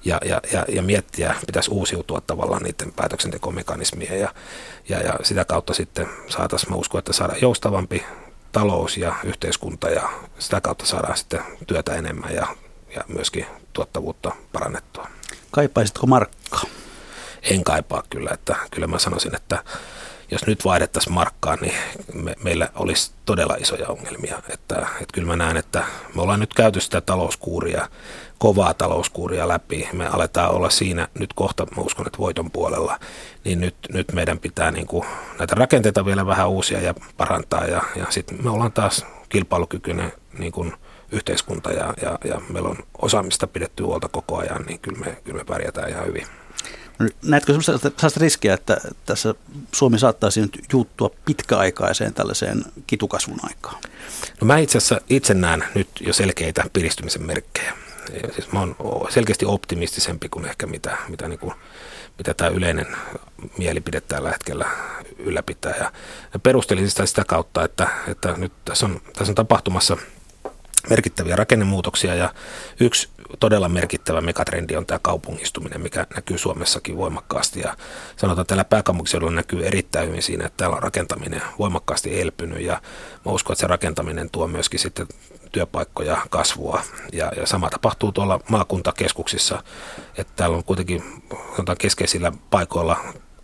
[0.04, 4.34] ja, ja, ja, ja miettiä, pitäisi uusiutua tavallaan niiden päätöksentekomekanismien, ja,
[4.88, 8.04] ja, ja sitä kautta sitten saataisiin, mä uskon, että saada joustavampi
[8.52, 10.08] talous ja yhteiskunta ja
[10.38, 12.46] sitä kautta saadaan sitten työtä enemmän ja,
[12.94, 15.08] ja myöskin tuottavuutta parannettua.
[15.50, 16.62] Kaipaisitko markkaa?
[17.42, 19.64] En kaipaa kyllä, että kyllä mä sanoisin, että
[20.30, 21.74] jos nyt vaihdettaisiin markkaan, niin
[22.14, 24.42] me, meillä olisi todella isoja ongelmia.
[24.48, 27.88] Että, että kyllä mä näen, että me ollaan nyt käyty sitä talouskuuria,
[28.38, 29.88] kovaa talouskuuria läpi.
[29.92, 32.98] Me aletaan olla siinä nyt kohta, mä uskon, että voiton puolella.
[33.44, 35.04] Niin nyt, nyt meidän pitää niin kuin
[35.38, 37.64] näitä rakenteita vielä vähän uusia ja parantaa.
[37.64, 40.72] Ja, ja sitten me ollaan taas kilpailukykyinen niin kuin
[41.12, 45.38] yhteiskunta ja, ja, ja meillä on osaamista pidetty huolta koko ajan, niin kyllä me, kyllä
[45.38, 46.26] me pärjätään ihan hyvin.
[47.22, 49.34] Näetkö sellaista riskiä, että tässä
[49.72, 53.82] Suomi saattaisi nyt juuttua pitkäaikaiseen tällaiseen kitukasvun aikaan?
[54.40, 57.72] No mä itse asiassa itse näen nyt jo selkeitä piristymisen merkkejä.
[58.34, 58.76] Siis mä oon
[59.10, 61.54] selkeästi optimistisempi kuin ehkä mitä, mitä, niin kuin,
[62.18, 62.86] mitä tämä yleinen
[63.58, 64.70] mielipide tällä hetkellä
[65.18, 65.74] ylläpitää.
[65.78, 65.92] Ja,
[66.32, 69.96] ja perustelin sitä sitä kautta, että, että nyt tässä on, tässä on tapahtumassa
[70.90, 72.34] merkittäviä rakennemuutoksia ja
[72.80, 73.08] yksi
[73.40, 77.60] todella merkittävä megatrendi on tämä kaupungistuminen, mikä näkyy Suomessakin voimakkaasti.
[77.60, 77.76] Ja
[78.16, 82.60] sanotaan, että täällä pääkaupunkiseudulla näkyy erittäin hyvin siinä, että täällä on rakentaminen voimakkaasti elpynyt.
[82.60, 82.82] Ja
[83.24, 85.06] mä uskon, että se rakentaminen tuo myöskin sitten
[85.52, 86.82] työpaikkoja, kasvua.
[87.12, 89.62] Ja, ja sama tapahtuu tuolla maakuntakeskuksissa,
[90.18, 91.02] että täällä on kuitenkin
[91.56, 92.96] sanotaan, keskeisillä paikoilla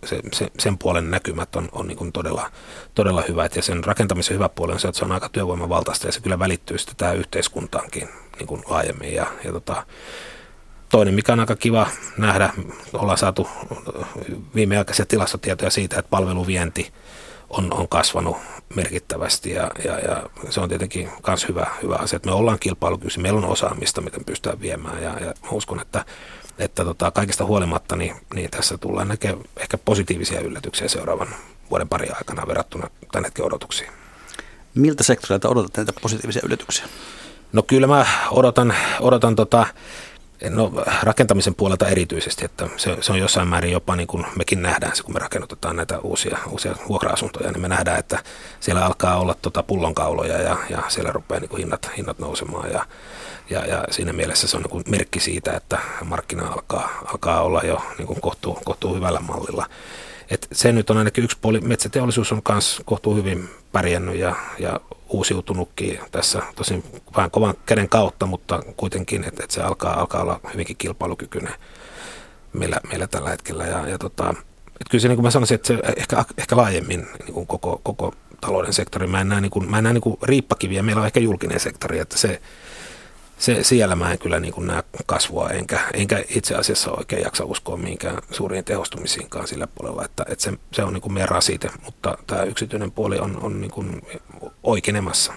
[0.05, 2.51] se, se, sen puolen näkymät on, on niin todella,
[2.95, 3.55] todella hyvät.
[3.55, 6.39] Ja sen rakentamisen hyvä puoli on se, että se on aika työvoimavaltaista ja se kyllä
[6.39, 8.09] välittyy sitten tähän yhteiskuntaankin
[8.39, 9.85] niin kuin laajemmin ja, ja tota,
[10.89, 12.49] toinen, mikä on aika kiva nähdä,
[12.93, 13.47] ollaan saatu
[14.55, 16.93] viimeaikaisia tilastotietoja siitä, että palveluvienti
[17.49, 18.37] on, on kasvanut
[18.75, 23.21] merkittävästi ja, ja, ja se on tietenkin myös hyvä, hyvä asia, että me ollaan kilpailukykyisiä,
[23.21, 26.05] meillä on osaamista, miten pystytään viemään ja, ja mä uskon, että
[26.59, 31.27] että tota, kaikista huolimatta niin, niin tässä tullaan näkemään ehkä positiivisia yllätyksiä seuraavan
[31.69, 33.89] vuoden pari aikana verrattuna tämän hetken odotuksiin.
[34.75, 36.85] Miltä sektorilta odotat näitä positiivisia yllätyksiä?
[37.53, 39.65] No kyllä mä odotan, odotan tota,
[40.49, 40.71] No
[41.01, 45.03] rakentamisen puolelta erityisesti, että se, se on jossain määrin jopa niin kuin mekin nähdään se,
[45.03, 48.23] kun me rakennutetaan näitä uusia, uusia vuokra-asuntoja, niin me nähdään, että
[48.59, 52.85] siellä alkaa olla tota pullonkauloja ja, ja siellä rupeaa niin kuin hinnat, hinnat nousemaan ja,
[53.49, 57.61] ja, ja siinä mielessä se on niin kuin merkki siitä, että markkina alkaa, alkaa olla
[57.63, 59.65] jo niin kuin kohtuu, kohtuu hyvällä mallilla.
[60.29, 61.61] Et se nyt on ainakin yksi puoli.
[61.61, 64.79] Metsäteollisuus on myös kohtuu hyvin pärjännyt ja, ja
[65.15, 66.83] uusiutunutkin tässä tosin
[67.17, 71.53] vähän kovan käden kautta, mutta kuitenkin, että, että se alkaa, alkaa olla hyvinkin kilpailukykyinen
[72.53, 73.65] meillä, meillä tällä hetkellä.
[73.65, 74.29] Ja, ja tota,
[74.65, 77.81] että kyllä se, niin kuin mä sanoisin, että se ehkä, ehkä laajemmin niin kuin koko,
[77.83, 80.99] koko talouden sektori, mä en näe, niin kuin, mä en näe niin kuin riippakiviä, meillä
[80.99, 82.41] on ehkä julkinen sektori, että se,
[83.37, 87.45] se, siellä mä en kyllä niin kuin näe kasvua, enkä, enkä itse asiassa oikein jaksa
[87.45, 91.69] uskoa mihinkään suuriin tehostumisiinkaan sillä puolella, että, että se, se on niin kuin meidän rasite,
[91.85, 94.01] mutta tämä yksityinen puoli on, on niin kuin
[94.63, 95.33] oikeenemassa.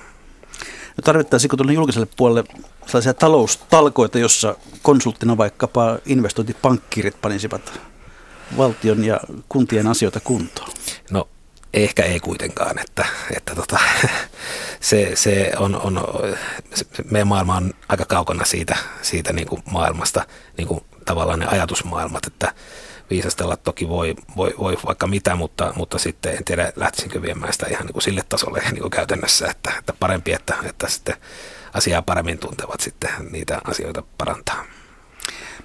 [0.96, 2.44] No tarvittaisiinko tuonne julkiselle puolelle
[2.86, 7.80] sellaisia taloustalkoita, jossa konsulttina vaikkapa investointipankkirit panisivat
[8.57, 10.70] valtion ja kuntien asioita kuntoon?
[11.11, 11.28] No
[11.74, 13.06] Ehkä ei kuitenkaan, että,
[13.36, 13.78] että tota,
[14.80, 16.00] se, se on, on,
[16.74, 21.46] se, meidän maailma on aika kaukana siitä, siitä niin kuin maailmasta, niin kuin tavallaan ne
[21.46, 22.52] ajatusmaailmat, että
[23.10, 27.66] viisastella toki voi, voi, voi vaikka mitä, mutta, mutta sitten en tiedä lähtisinkö viemään sitä
[27.70, 31.16] ihan niin kuin sille tasolle niin kuin käytännössä, että, että parempi, että, että sitten
[31.74, 34.64] asiaa paremmin tuntevat sitten niitä asioita parantaa.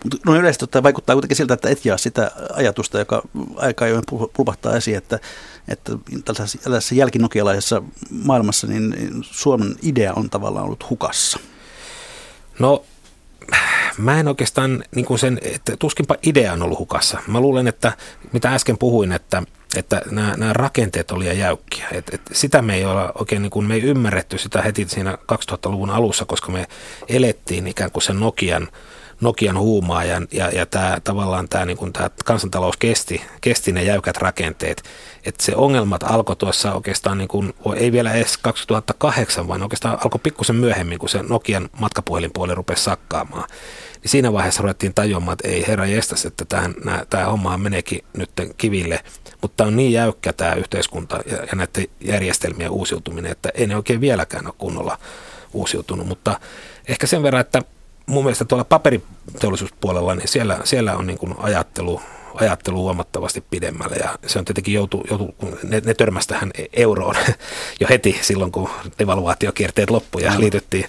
[0.04, 3.22] Mutta no yleisesti ottaen vaikuttaa kuitenkin siltä, että et jaa sitä ajatusta, joka
[3.56, 5.20] aika ajoin pulpahtaa esiin, että,
[5.68, 5.92] että
[6.26, 11.40] tällaisessa, jälkinokialaisessa maailmassa niin Suomen idea on tavallaan ollut hukassa.
[12.60, 12.86] No
[13.98, 17.20] mä en oikeastaan niin kuin sen, että tuskinpa idea on ollut hukassa.
[17.28, 17.92] Mä luulen, että
[18.34, 19.44] mitä äsken puhuin, että,
[19.76, 21.88] että nämä, nämä rakenteet oli jäykkiä.
[21.92, 25.18] Et, et sitä me ei olla oikein, niin kuin, me ei ymmärretty sitä heti siinä
[25.34, 26.68] 2000-luvun alussa, koska me
[27.08, 28.68] elettiin ikään kuin sen Nokian–
[29.24, 33.84] Nokian huumaa ja, ja, ja tämä, tavallaan tämä, niin kuin tämä kansantalous kesti, kesti ne
[33.84, 34.84] jäykät rakenteet.
[35.26, 40.20] Että se ongelmat alkoi tuossa oikeastaan, niin kuin, ei vielä edes 2008, vaan oikeastaan alkoi
[40.24, 43.50] pikkusen myöhemmin, kun se Nokian matkapuhelinpuoli rupesi sakkaamaan.
[44.02, 48.04] Niin siinä vaiheessa ruvettiin tajuamaan, että ei herra jestas, että tähän, nää, tämä homma meneekin
[48.18, 49.00] nyt kiville.
[49.42, 54.02] Mutta on niin jäykkä tämä yhteiskunta ja, ja näiden järjestelmien uusiutuminen, että ei ne oikein
[54.02, 54.98] vieläkään ole kunnolla
[55.54, 56.08] uusiutunut.
[56.08, 56.40] Mutta
[56.88, 57.62] ehkä sen verran, että
[58.06, 62.02] mun mielestä tuolla paperiteollisuuspuolella, niin siellä, siellä on niin kuin ajattelu,
[62.36, 63.96] ajattelu huomattavasti pidemmälle.
[63.96, 67.16] Ja se on tietenkin joutu, joutu ne, ne törmäsi tähän euroon
[67.80, 70.86] jo heti silloin, kun devaluaatiokierteet loppuivat ja liityttiin,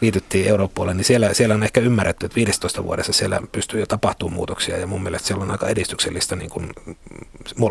[0.00, 4.34] liityttiin europuolelle, niin siellä, siellä on ehkä ymmärretty, että 15 vuodessa siellä pystyy jo tapahtumaan
[4.34, 4.78] muutoksia.
[4.78, 6.72] Ja mun mielestä siellä on aika edistyksellistä niin kuin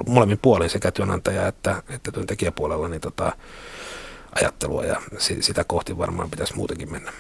[0.07, 3.31] molemmin puolin sekä työnantaja että, että työntekijäpuolella niin tota,
[4.41, 4.85] ajattelua.
[4.85, 7.11] Ja sitä kohti varmaan pitäisi muutenkin mennä.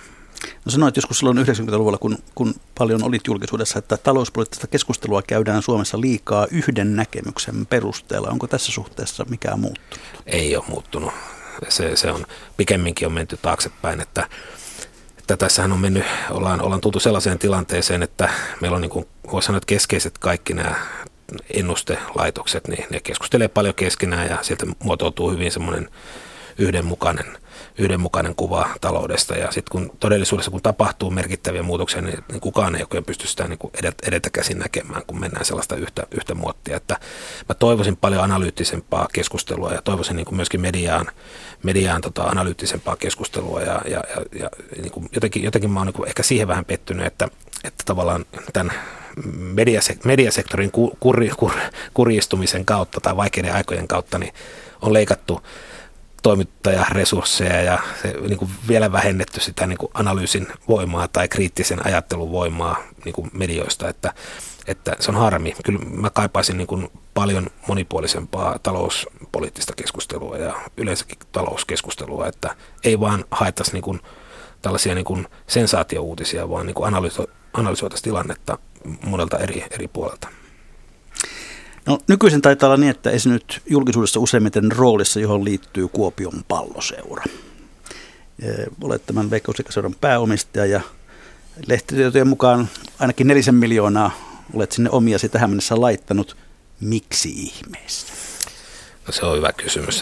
[0.67, 6.01] No sanoit joskus silloin 90-luvulla, kun, kun paljon olit julkisuudessa, että talouspoliittista keskustelua käydään Suomessa
[6.01, 8.29] liikaa yhden näkemyksen perusteella.
[8.29, 9.99] Onko tässä suhteessa mikään muuttunut?
[10.25, 11.11] Ei ole muuttunut.
[11.69, 12.25] Se, se on
[12.57, 14.29] pikemminkin on menty taaksepäin, että,
[15.17, 18.29] että tässähän on mennyt, ollaan, ollaan tultu sellaiseen tilanteeseen, että
[18.61, 19.05] meillä on niin kuin,
[19.41, 20.75] sanoa, että keskeiset kaikki nämä
[21.53, 25.89] ennustelaitokset, niin ne keskustelee paljon keskenään ja sieltä muotoutuu hyvin semmoinen
[26.57, 27.37] yhdenmukainen,
[27.77, 29.35] yhdenmukainen kuva taloudesta.
[29.35, 33.47] Ja sitten kun todellisuudessa, kun tapahtuu merkittäviä muutoksia, niin, niin kukaan ei oikein pysty sitä
[33.47, 36.77] niin edet, edetä käsin näkemään, kun mennään sellaista yhtä, yhtä muottia.
[36.77, 36.97] Että
[37.49, 41.05] mä toivoisin paljon analyyttisempaa keskustelua ja toivoisin niin myöskin mediaan,
[41.63, 44.49] mediaan tota, analyyttisempaa keskustelua ja, ja, ja, ja
[44.81, 47.27] niin kuin jotenkin, jotenkin mä oon niin ehkä siihen vähän pettynyt, että,
[47.63, 48.73] että tavallaan tämän
[49.55, 51.51] mediasek- mediasektorin kur, kur,
[51.93, 54.33] kurjistumisen kautta tai vaikeiden aikojen kautta niin
[54.81, 55.41] on leikattu
[56.23, 62.31] toimittajaresursseja ja se, niin kuin vielä vähennetty sitä niin kuin analyysin voimaa tai kriittisen ajattelun
[62.31, 64.13] voimaa niin kuin medioista, että,
[64.67, 65.55] että se on harmi.
[65.63, 73.25] Kyllä mä kaipaisin niin kuin paljon monipuolisempaa talouspoliittista keskustelua ja yleensäkin talouskeskustelua, että ei vaan
[73.31, 74.01] haettaisi niin kuin
[74.61, 78.57] tällaisia niin kuin sensaatiouutisia, vaan niin kuin analyso, analysoitaisiin tilannetta
[79.05, 80.27] monelta eri, eri puolelta.
[81.87, 87.23] No, nykyisin taitaa olla niin, että nyt julkisuudessa useimmiten roolissa, johon liittyy Kuopion palloseura.
[88.81, 90.81] Olet tämän Veikkausliikaseuran pääomistaja ja
[91.67, 92.69] lehtitietojen mukaan
[92.99, 94.11] ainakin nelisen miljoonaa
[94.53, 96.37] olet sinne omiasi tähän mennessä laittanut.
[96.79, 98.07] Miksi ihmeessä?
[99.07, 100.01] No se on hyvä kysymys.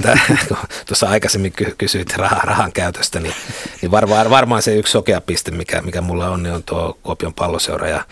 [0.86, 3.34] Tuossa aikaisemmin kysyit rahan, rahan käytöstä, niin,
[3.82, 7.34] niin varmaan, varmaan se yksi sokea piste, mikä, mikä mulla on, niin on tuo Kuopion
[7.34, 7.88] palloseura.
[7.88, 8.04] Ja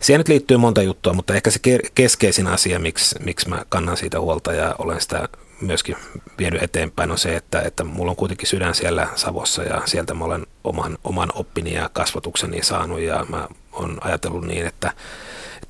[0.00, 1.60] siihen nyt liittyy monta juttua, mutta ehkä se
[1.94, 5.28] keskeisin asia, miksi, miksi mä kannan siitä huolta ja olen sitä
[5.60, 5.96] myöskin
[6.38, 10.24] vienyt eteenpäin, on se, että, että mulla on kuitenkin sydän siellä Savossa ja sieltä mä
[10.24, 14.92] olen oman, oman oppini ja kasvatukseni saanut ja mä olen ajatellut niin, että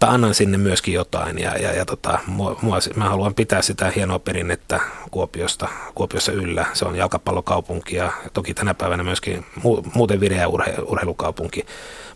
[0.00, 2.56] mutta annan sinne myöskin jotain ja, ja, ja tota, mua,
[2.96, 6.66] mä haluan pitää sitä hienoa perinnettä Kuopiosta, Kuopiossa yllä.
[6.72, 11.66] Se on jalkapallokaupunki ja toki tänä päivänä myöskin mu, muuten vireä urhe, urheilukaupunki,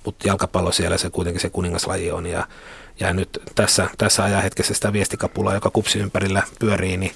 [0.05, 2.27] mutta jalkapallo siellä se kuitenkin se kuningaslaji on.
[2.27, 2.47] Ja,
[3.01, 7.13] ja nyt tässä, tässä ajanhetkessä sitä viestikapulaa, joka kupsi ympärillä pyörii, niin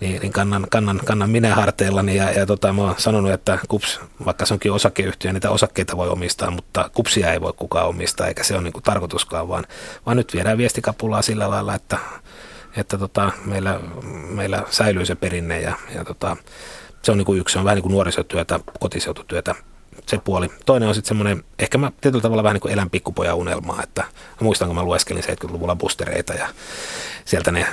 [0.00, 2.16] niin, niin kannan, kannan, kannan minä harteillani.
[2.16, 6.08] Ja, ja tota, mä oon sanonut, että KUPS, vaikka se onkin osakeyhtiö, niitä osakkeita voi
[6.08, 9.64] omistaa, mutta KUPSia ei voi kukaan omistaa, eikä se ole niin kuin tarkoituskaan, vaan,
[10.06, 11.98] vaan nyt viedään viestikapulaa sillä lailla, että,
[12.76, 13.80] että tota, meillä,
[14.28, 16.36] meillä säilyy se perinne ja, ja tota,
[17.02, 19.54] se on niin kuin yksi, se on vähän niin kuin nuorisotyötä, kotiseututyötä
[20.06, 20.50] se puoli.
[20.66, 24.02] Toinen on sitten semmoinen, ehkä mä tietyllä tavalla vähän niin kuin elän pikkupojan unelmaa, että
[24.02, 26.48] mä muistan, kun mä lueskelin 70-luvulla bustereita ja
[27.24, 27.66] sieltä ne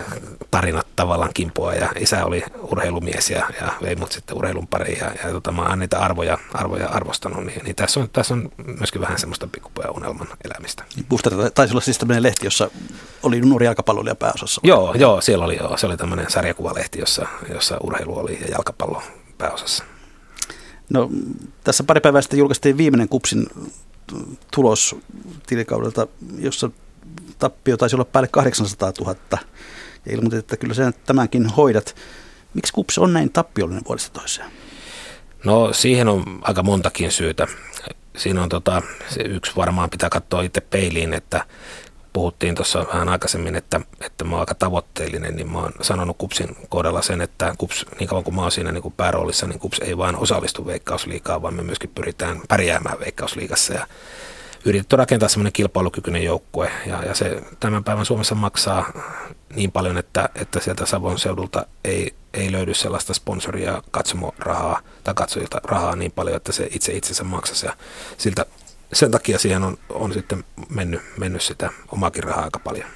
[0.52, 5.12] tarinat tavallaan kimpoa ja isä oli urheilumies ja, ja vei mut sitten urheilun pariin ja,
[5.24, 9.02] ja tota, mä oon niitä arvoja, arvoja arvostanut, niin, niin tässä, on, tässä on myöskin
[9.02, 10.84] vähän semmoista pikkupojan unelman elämistä.
[11.10, 12.70] Booster taisi olla siis tämmöinen lehti, jossa
[13.24, 14.62] oli nuori jalkapalloilija pääosassa.
[14.64, 19.04] Joo, joo, siellä oli, joo, se oli tämmöinen sarjakuvalehti, jossa, jossa urheilu oli ja jalkapallo
[19.38, 19.84] pääosassa.
[20.90, 21.10] No,
[21.64, 23.48] tässä pari päivää sitten julkaistiin viimeinen kupsin
[24.52, 24.96] tulos
[25.48, 26.08] tilikaudelta,
[26.38, 26.70] jossa
[27.40, 29.16] tappio taisi olla päälle 800 000
[30.06, 31.96] ja ilmoitit, että kyllä sen tämänkin hoidat.
[32.54, 34.52] Miksi KUPS on näin tappiollinen vuodesta toiseen?
[35.46, 37.48] No siihen on aika montakin syytä.
[38.18, 41.46] Siinä on tota, se yksi varmaan pitää katsoa itse peiliin, että
[42.14, 46.58] puhuttiin tuossa vähän aikaisemmin, että, että mä oon aika tavoitteellinen, niin mä oon sanonut KUPSin
[46.70, 49.80] kohdalla sen, että KUPS, niin kauan kuin mä oon siinä niin kuin pääroolissa, niin KUPS
[49.80, 53.88] ei vain osallistu veikkausliikaa, vaan me myöskin pyritään pärjäämään veikkausliikassa ja
[54.66, 56.72] yritetty rakentaa semmoinen kilpailukykyinen joukkue.
[56.86, 58.92] Ja, ja se tämän päivän Suomessa maksaa
[59.56, 65.62] niin paljon, että, että sieltä Savon seudulta ei, ei löydy sellaista sponsoria katsomorahaa tai katsojilta
[65.64, 67.74] rahaa niin paljon, että se itse itsensä maksaisi ja
[68.18, 68.46] siltä,
[68.94, 72.88] sen takia siihen on, on sitten mennyt, mennyt sitä omaakin rahaa aika paljon.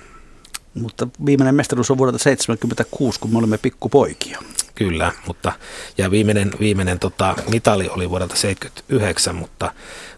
[0.73, 4.39] Mutta viimeinen mestaruus on vuodelta 1976, kun me olemme pikkupoikia.
[4.75, 5.51] Kyllä, mutta
[5.97, 9.73] ja viimeinen, viimeinen tota, mitali oli vuodelta 79, mutta,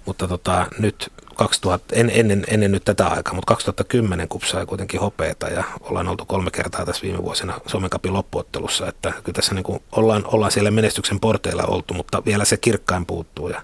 [0.05, 5.47] mutta tota, nyt 2000, en, ennen, ennen nyt tätä aikaa, mutta 2010 kupsai kuitenkin hopeeta
[5.47, 9.63] ja ollaan oltu kolme kertaa tässä viime vuosina Suomen kapin loppuottelussa, että kyllä tässä niin
[9.63, 13.61] kuin ollaan, ollaan siellä menestyksen porteilla oltu, mutta vielä se kirkkain puuttuu ja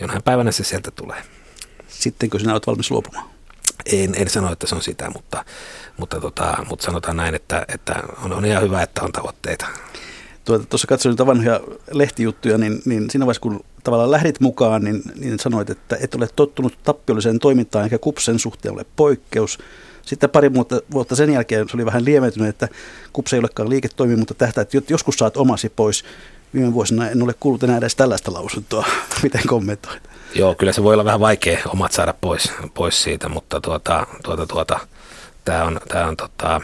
[0.00, 1.22] jonain päivänä se sieltä tulee.
[1.88, 3.28] Sittenkö sinä olet valmis luopumaan?
[3.92, 5.44] En, en sano, että se on sitä, mutta,
[5.96, 9.66] mutta, tota, mutta sanotaan näin, että, että on, on ihan hyvä, että on tavoitteita.
[10.44, 15.02] Tuota, tuossa katsoin niitä vanhoja lehtijuttuja, niin, niin siinä vaiheessa kun tavallaan lähdit mukaan, niin,
[15.16, 19.58] niin sanoit, että et ole tottunut tappiolliseen toimintaan, eikä kupsen suhteen ole poikkeus.
[20.02, 22.68] Sitten pari vuotta, vuotta sen jälkeen se oli vähän lieventynyt, että
[23.12, 26.04] kupse ei olekaan liiketoimi, mutta tähtää, että joskus saat omasi pois.
[26.54, 28.86] Viime vuosina en ole kuullut enää edes tällaista lausuntoa.
[29.22, 30.02] Miten kommentoit?
[30.34, 34.46] Joo, kyllä se voi olla vähän vaikea omat saada pois, pois siitä, mutta tuota, tuota,
[34.46, 34.80] tuota,
[35.44, 36.60] tämä on, tää on tota,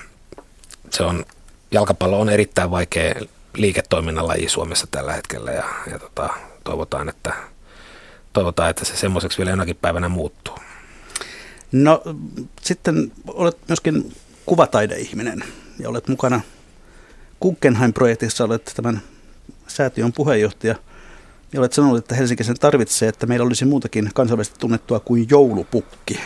[0.90, 1.24] se on,
[1.70, 3.14] jalkapallo on erittäin vaikea
[3.56, 6.28] liiketoiminnan laji Suomessa tällä hetkellä ja, ja tota,
[6.64, 7.32] toivotaan, että,
[8.32, 10.58] toivotaan, että se semmoiseksi vielä jonakin päivänä muuttuu.
[11.72, 12.02] No
[12.60, 14.12] sitten olet myöskin
[14.46, 15.44] kuvataideihminen
[15.78, 16.40] ja olet mukana
[17.42, 19.02] Guggenheim-projektissa, olet tämän
[19.68, 20.74] säätiön puheenjohtaja.
[21.52, 26.20] Ja olet sanonut, että Helsinki sen tarvitsee, että meillä olisi muutakin kansainvälisesti tunnettua kuin joulupukki.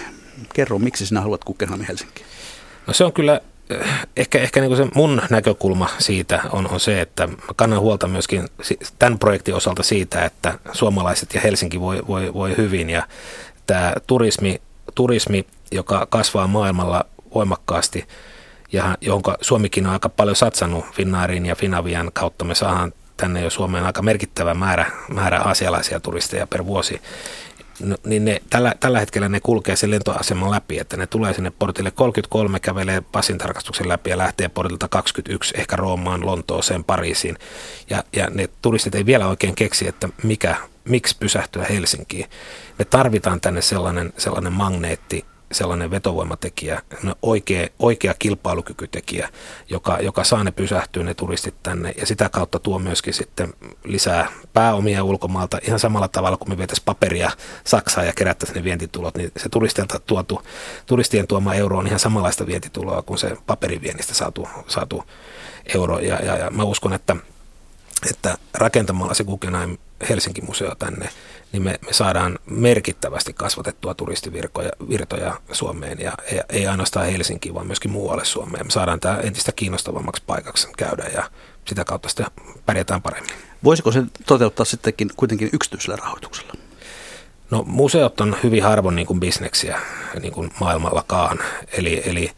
[0.55, 2.27] Kerro, miksi sinä haluat Guggenheimin Helsinkiin?
[2.87, 3.41] No se on kyllä
[4.17, 8.49] ehkä, ehkä niin se mun näkökulma siitä on, on se, että mä kannan huolta myöskin
[8.99, 13.07] tämän projektin osalta siitä, että suomalaiset ja Helsinki voi, voi, voi hyvin ja
[13.67, 14.61] tämä turismi,
[14.95, 18.09] turismi, joka kasvaa maailmalla voimakkaasti
[18.73, 23.51] ja jonka Suomikin on aika paljon satsannut Finnaarin ja Finavian kautta, me saadaan tänne jo
[23.51, 27.01] Suomeen aika merkittävä määrä, määrä asialaisia turisteja per vuosi,
[27.81, 31.53] No, niin ne, tällä, tällä hetkellä ne kulkee sen lentoaseman läpi, että ne tulee sinne
[31.59, 37.39] portille 33, kävelee passin tarkastuksen läpi ja lähtee portilta 21, ehkä Roomaan, Lontooseen, Pariisiin.
[37.91, 42.27] Ja, ja ne turistit ei vielä oikein keksi, että mikä, miksi pysähtyä Helsinkiin.
[42.79, 45.25] Me tarvitaan tänne sellainen, sellainen magneetti,
[45.55, 46.83] sellainen vetovoimatekijä,
[47.23, 49.29] oikea, oikea kilpailukykytekijä,
[49.69, 51.95] joka, joka saa ne pysähtyä ne turistit tänne.
[51.97, 56.85] Ja sitä kautta tuo myöskin sitten lisää pääomia ulkomaalta ihan samalla tavalla kuin me vietäisiin
[56.85, 57.31] paperia
[57.65, 60.43] Saksaan ja kerättäisiin ne vientitulot, niin se turistilta tuotu,
[60.87, 65.05] turistien tuoma euro on ihan samanlaista vientituloa kuin se paperiviennistä saatu, saatu
[65.75, 65.99] euro.
[65.99, 67.17] Ja, ja, ja mä uskon, että
[68.11, 69.79] että rakentamalla se Guggenheim
[70.09, 71.09] Helsinki-museo tänne,
[71.53, 77.67] niin me, me saadaan merkittävästi kasvatettua turistivirtoja virtoja Suomeen ja ei, ei ainoastaan Helsinkiin, vaan
[77.67, 78.67] myöskin muualle Suomeen.
[78.67, 81.31] Me saadaan tämä entistä kiinnostavammaksi paikaksi käydä ja
[81.65, 82.27] sitä kautta sitten
[82.67, 83.35] pärjätään paremmin.
[83.65, 86.53] Voisiko se toteuttaa sittenkin kuitenkin yksityisellä rahoituksella?
[87.51, 89.81] No museot on hyvin harvoin niin kuin bisneksiä
[90.21, 91.39] niin kuin maailmallakaan.
[91.73, 92.31] Eli, eli,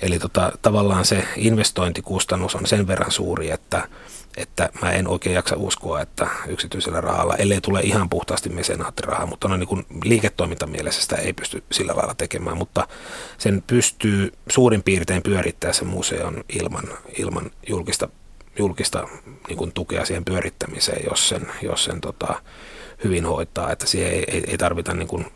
[0.00, 3.88] eli tota, tavallaan se investointikustannus on sen verran suuri, että
[4.36, 9.48] että mä en oikein jaksa uskoa, että yksityisellä rahalla, ellei tule ihan puhtaasti mesenaattirahaa, mutta
[9.48, 12.88] no niin liiketoimintamielessä sitä ei pysty sillä lailla tekemään, mutta
[13.38, 16.84] sen pystyy suurin piirtein pyörittämään sen museon ilman,
[17.18, 18.08] ilman julkista,
[18.58, 19.08] julkista
[19.48, 22.42] niin kuin tukea siihen pyörittämiseen, jos sen, jos sen tota,
[23.04, 25.26] hyvin hoitaa, että siihen ei, ei, ei tarvita niin kuin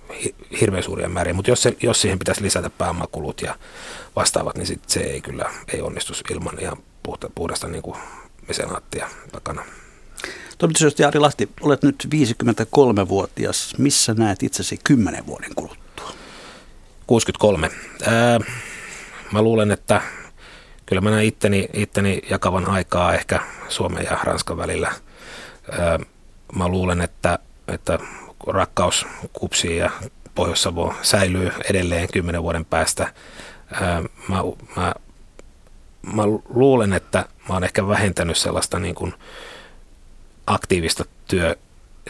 [0.61, 3.55] hirveän suuria määriä, mutta jos, se, jos siihen pitäisi lisätä pääomakulut ja
[4.16, 7.97] vastaavat, niin sit se ei kyllä ei onnistu ilman ihan puhta, puhdasta niin kuin
[8.49, 9.62] mesenaattia takana.
[10.59, 13.74] Toimitusjohtaja Jari Lahti, olet nyt 53-vuotias.
[13.78, 16.12] Missä näet itsesi 10 vuoden kuluttua?
[17.07, 17.70] 63.
[18.07, 18.40] Ää,
[19.32, 20.01] mä luulen, että
[20.86, 24.92] kyllä mä näen itteni, itteni jakavan aikaa ehkä Suomen ja Ranskan välillä.
[25.70, 25.99] Ää,
[26.55, 27.38] mä luulen, että,
[27.68, 27.99] että
[28.47, 29.90] rakkaus kupsiin ja
[30.34, 30.68] pohjois
[31.03, 33.12] säilyy edelleen kymmenen vuoden päästä.
[33.72, 34.42] Ää, mä,
[34.76, 34.94] mä
[36.14, 39.14] mä luulen, että mä oon ehkä vähentänyt sellaista niin kuin
[40.47, 41.57] aktiivista työ,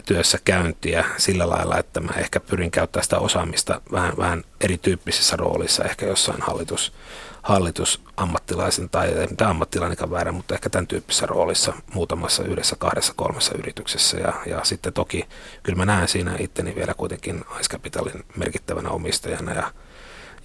[0.05, 5.83] työssä käyntiä sillä lailla, että mä ehkä pyrin käyttämään sitä osaamista vähän, vähän erityyppisissä roolissa,
[5.83, 6.93] ehkä jossain hallitus,
[7.41, 13.55] hallitusammattilaisen tai ei mitään ammattilainenkaan väärä, mutta ehkä tämän tyyppisessä roolissa muutamassa yhdessä, kahdessa, kolmessa
[13.57, 14.17] yrityksessä.
[14.17, 15.27] Ja, ja sitten toki
[15.63, 19.71] kyllä mä näen siinä itteni vielä kuitenkin Ice Capitalin merkittävänä omistajana ja,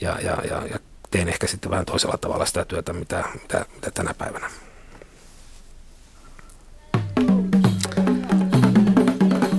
[0.00, 0.78] ja, ja, ja, ja
[1.10, 4.50] teen ehkä sitten vähän toisella tavalla sitä työtä, mitä, mitä, mitä tänä päivänä.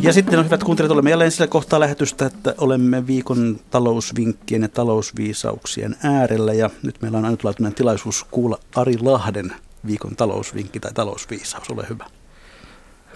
[0.03, 4.69] Ja sitten on hyvät kuuntelijat, olemme jälleen sillä kohtaa lähetystä, että olemme viikon talousvinkkien ja
[4.69, 6.53] talousviisauksien äärellä.
[6.53, 9.55] Ja nyt meillä on ainutlaatuinen tilaisuus kuulla Ari Lahden
[9.87, 11.69] viikon talousvinkki tai talousviisaus.
[11.69, 12.05] Ole hyvä.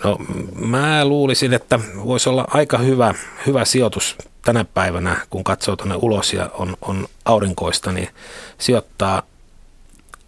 [0.04, 0.18] No
[0.56, 3.14] mä luulisin, että voisi olla aika hyvä,
[3.46, 4.16] hyvä sijoitus
[4.46, 8.10] tänä päivänä, kun katsoo tuonne ulos ja on, on aurinkoista, niin
[8.58, 9.24] sijoittaa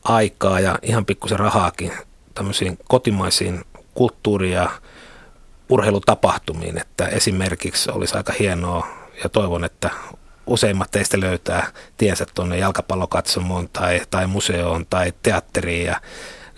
[0.04, 1.92] aikaa ja ihan pikkusen rahaakin
[2.34, 3.62] tämmöisiin kotimaisiin
[3.94, 4.70] kulttuuri- ja
[5.70, 8.88] urheilutapahtumiin, että esimerkiksi olisi aika hienoa
[9.24, 9.90] ja toivon, että
[10.48, 11.68] useimmat teistä löytää
[11.98, 16.02] tiensä tuonne jalkapallokatsomoon tai, tai museoon tai teatteriin ja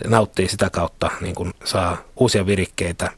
[0.06, 3.10] nauttii sitä kautta, niin kuin saa uusia virikkeitä,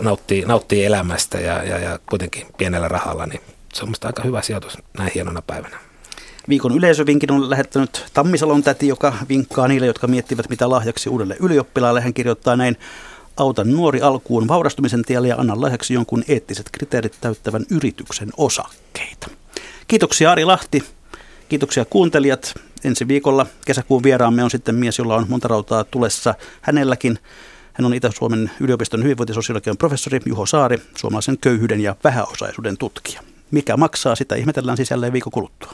[0.00, 3.40] nauttii, nauttii elämästä ja, ja, ja kuitenkin pienellä rahalla, niin
[3.74, 5.78] se on aika hyvä sijoitus näin hienona päivänä.
[6.48, 12.00] Viikon yleisövinkin on lähettänyt Tammisalon täti, joka vinkkaa niille, jotka miettivät mitä lahjaksi uudelle ylioppilaalle.
[12.00, 12.76] Hän kirjoittaa näin,
[13.36, 19.30] auta nuori alkuun vaurastumisen tielle ja anna lahjaksi jonkun eettiset kriteerit täyttävän yrityksen osakkeita.
[19.88, 20.84] Kiitoksia Ari Lahti,
[21.48, 22.54] kiitoksia kuuntelijat.
[22.84, 27.18] Ensi viikolla kesäkuun vieraamme on sitten mies, jolla on monta rautaa tulessa hänelläkin.
[27.72, 33.20] Hän on Itä-Suomen yliopiston hyvinvointisosiologian professori Juho Saari, suomalaisen köyhyyden ja vähäosaisuuden tutkija.
[33.50, 35.72] Mikä maksaa, sitä ihmetellään sisälleen viikon kuluttua.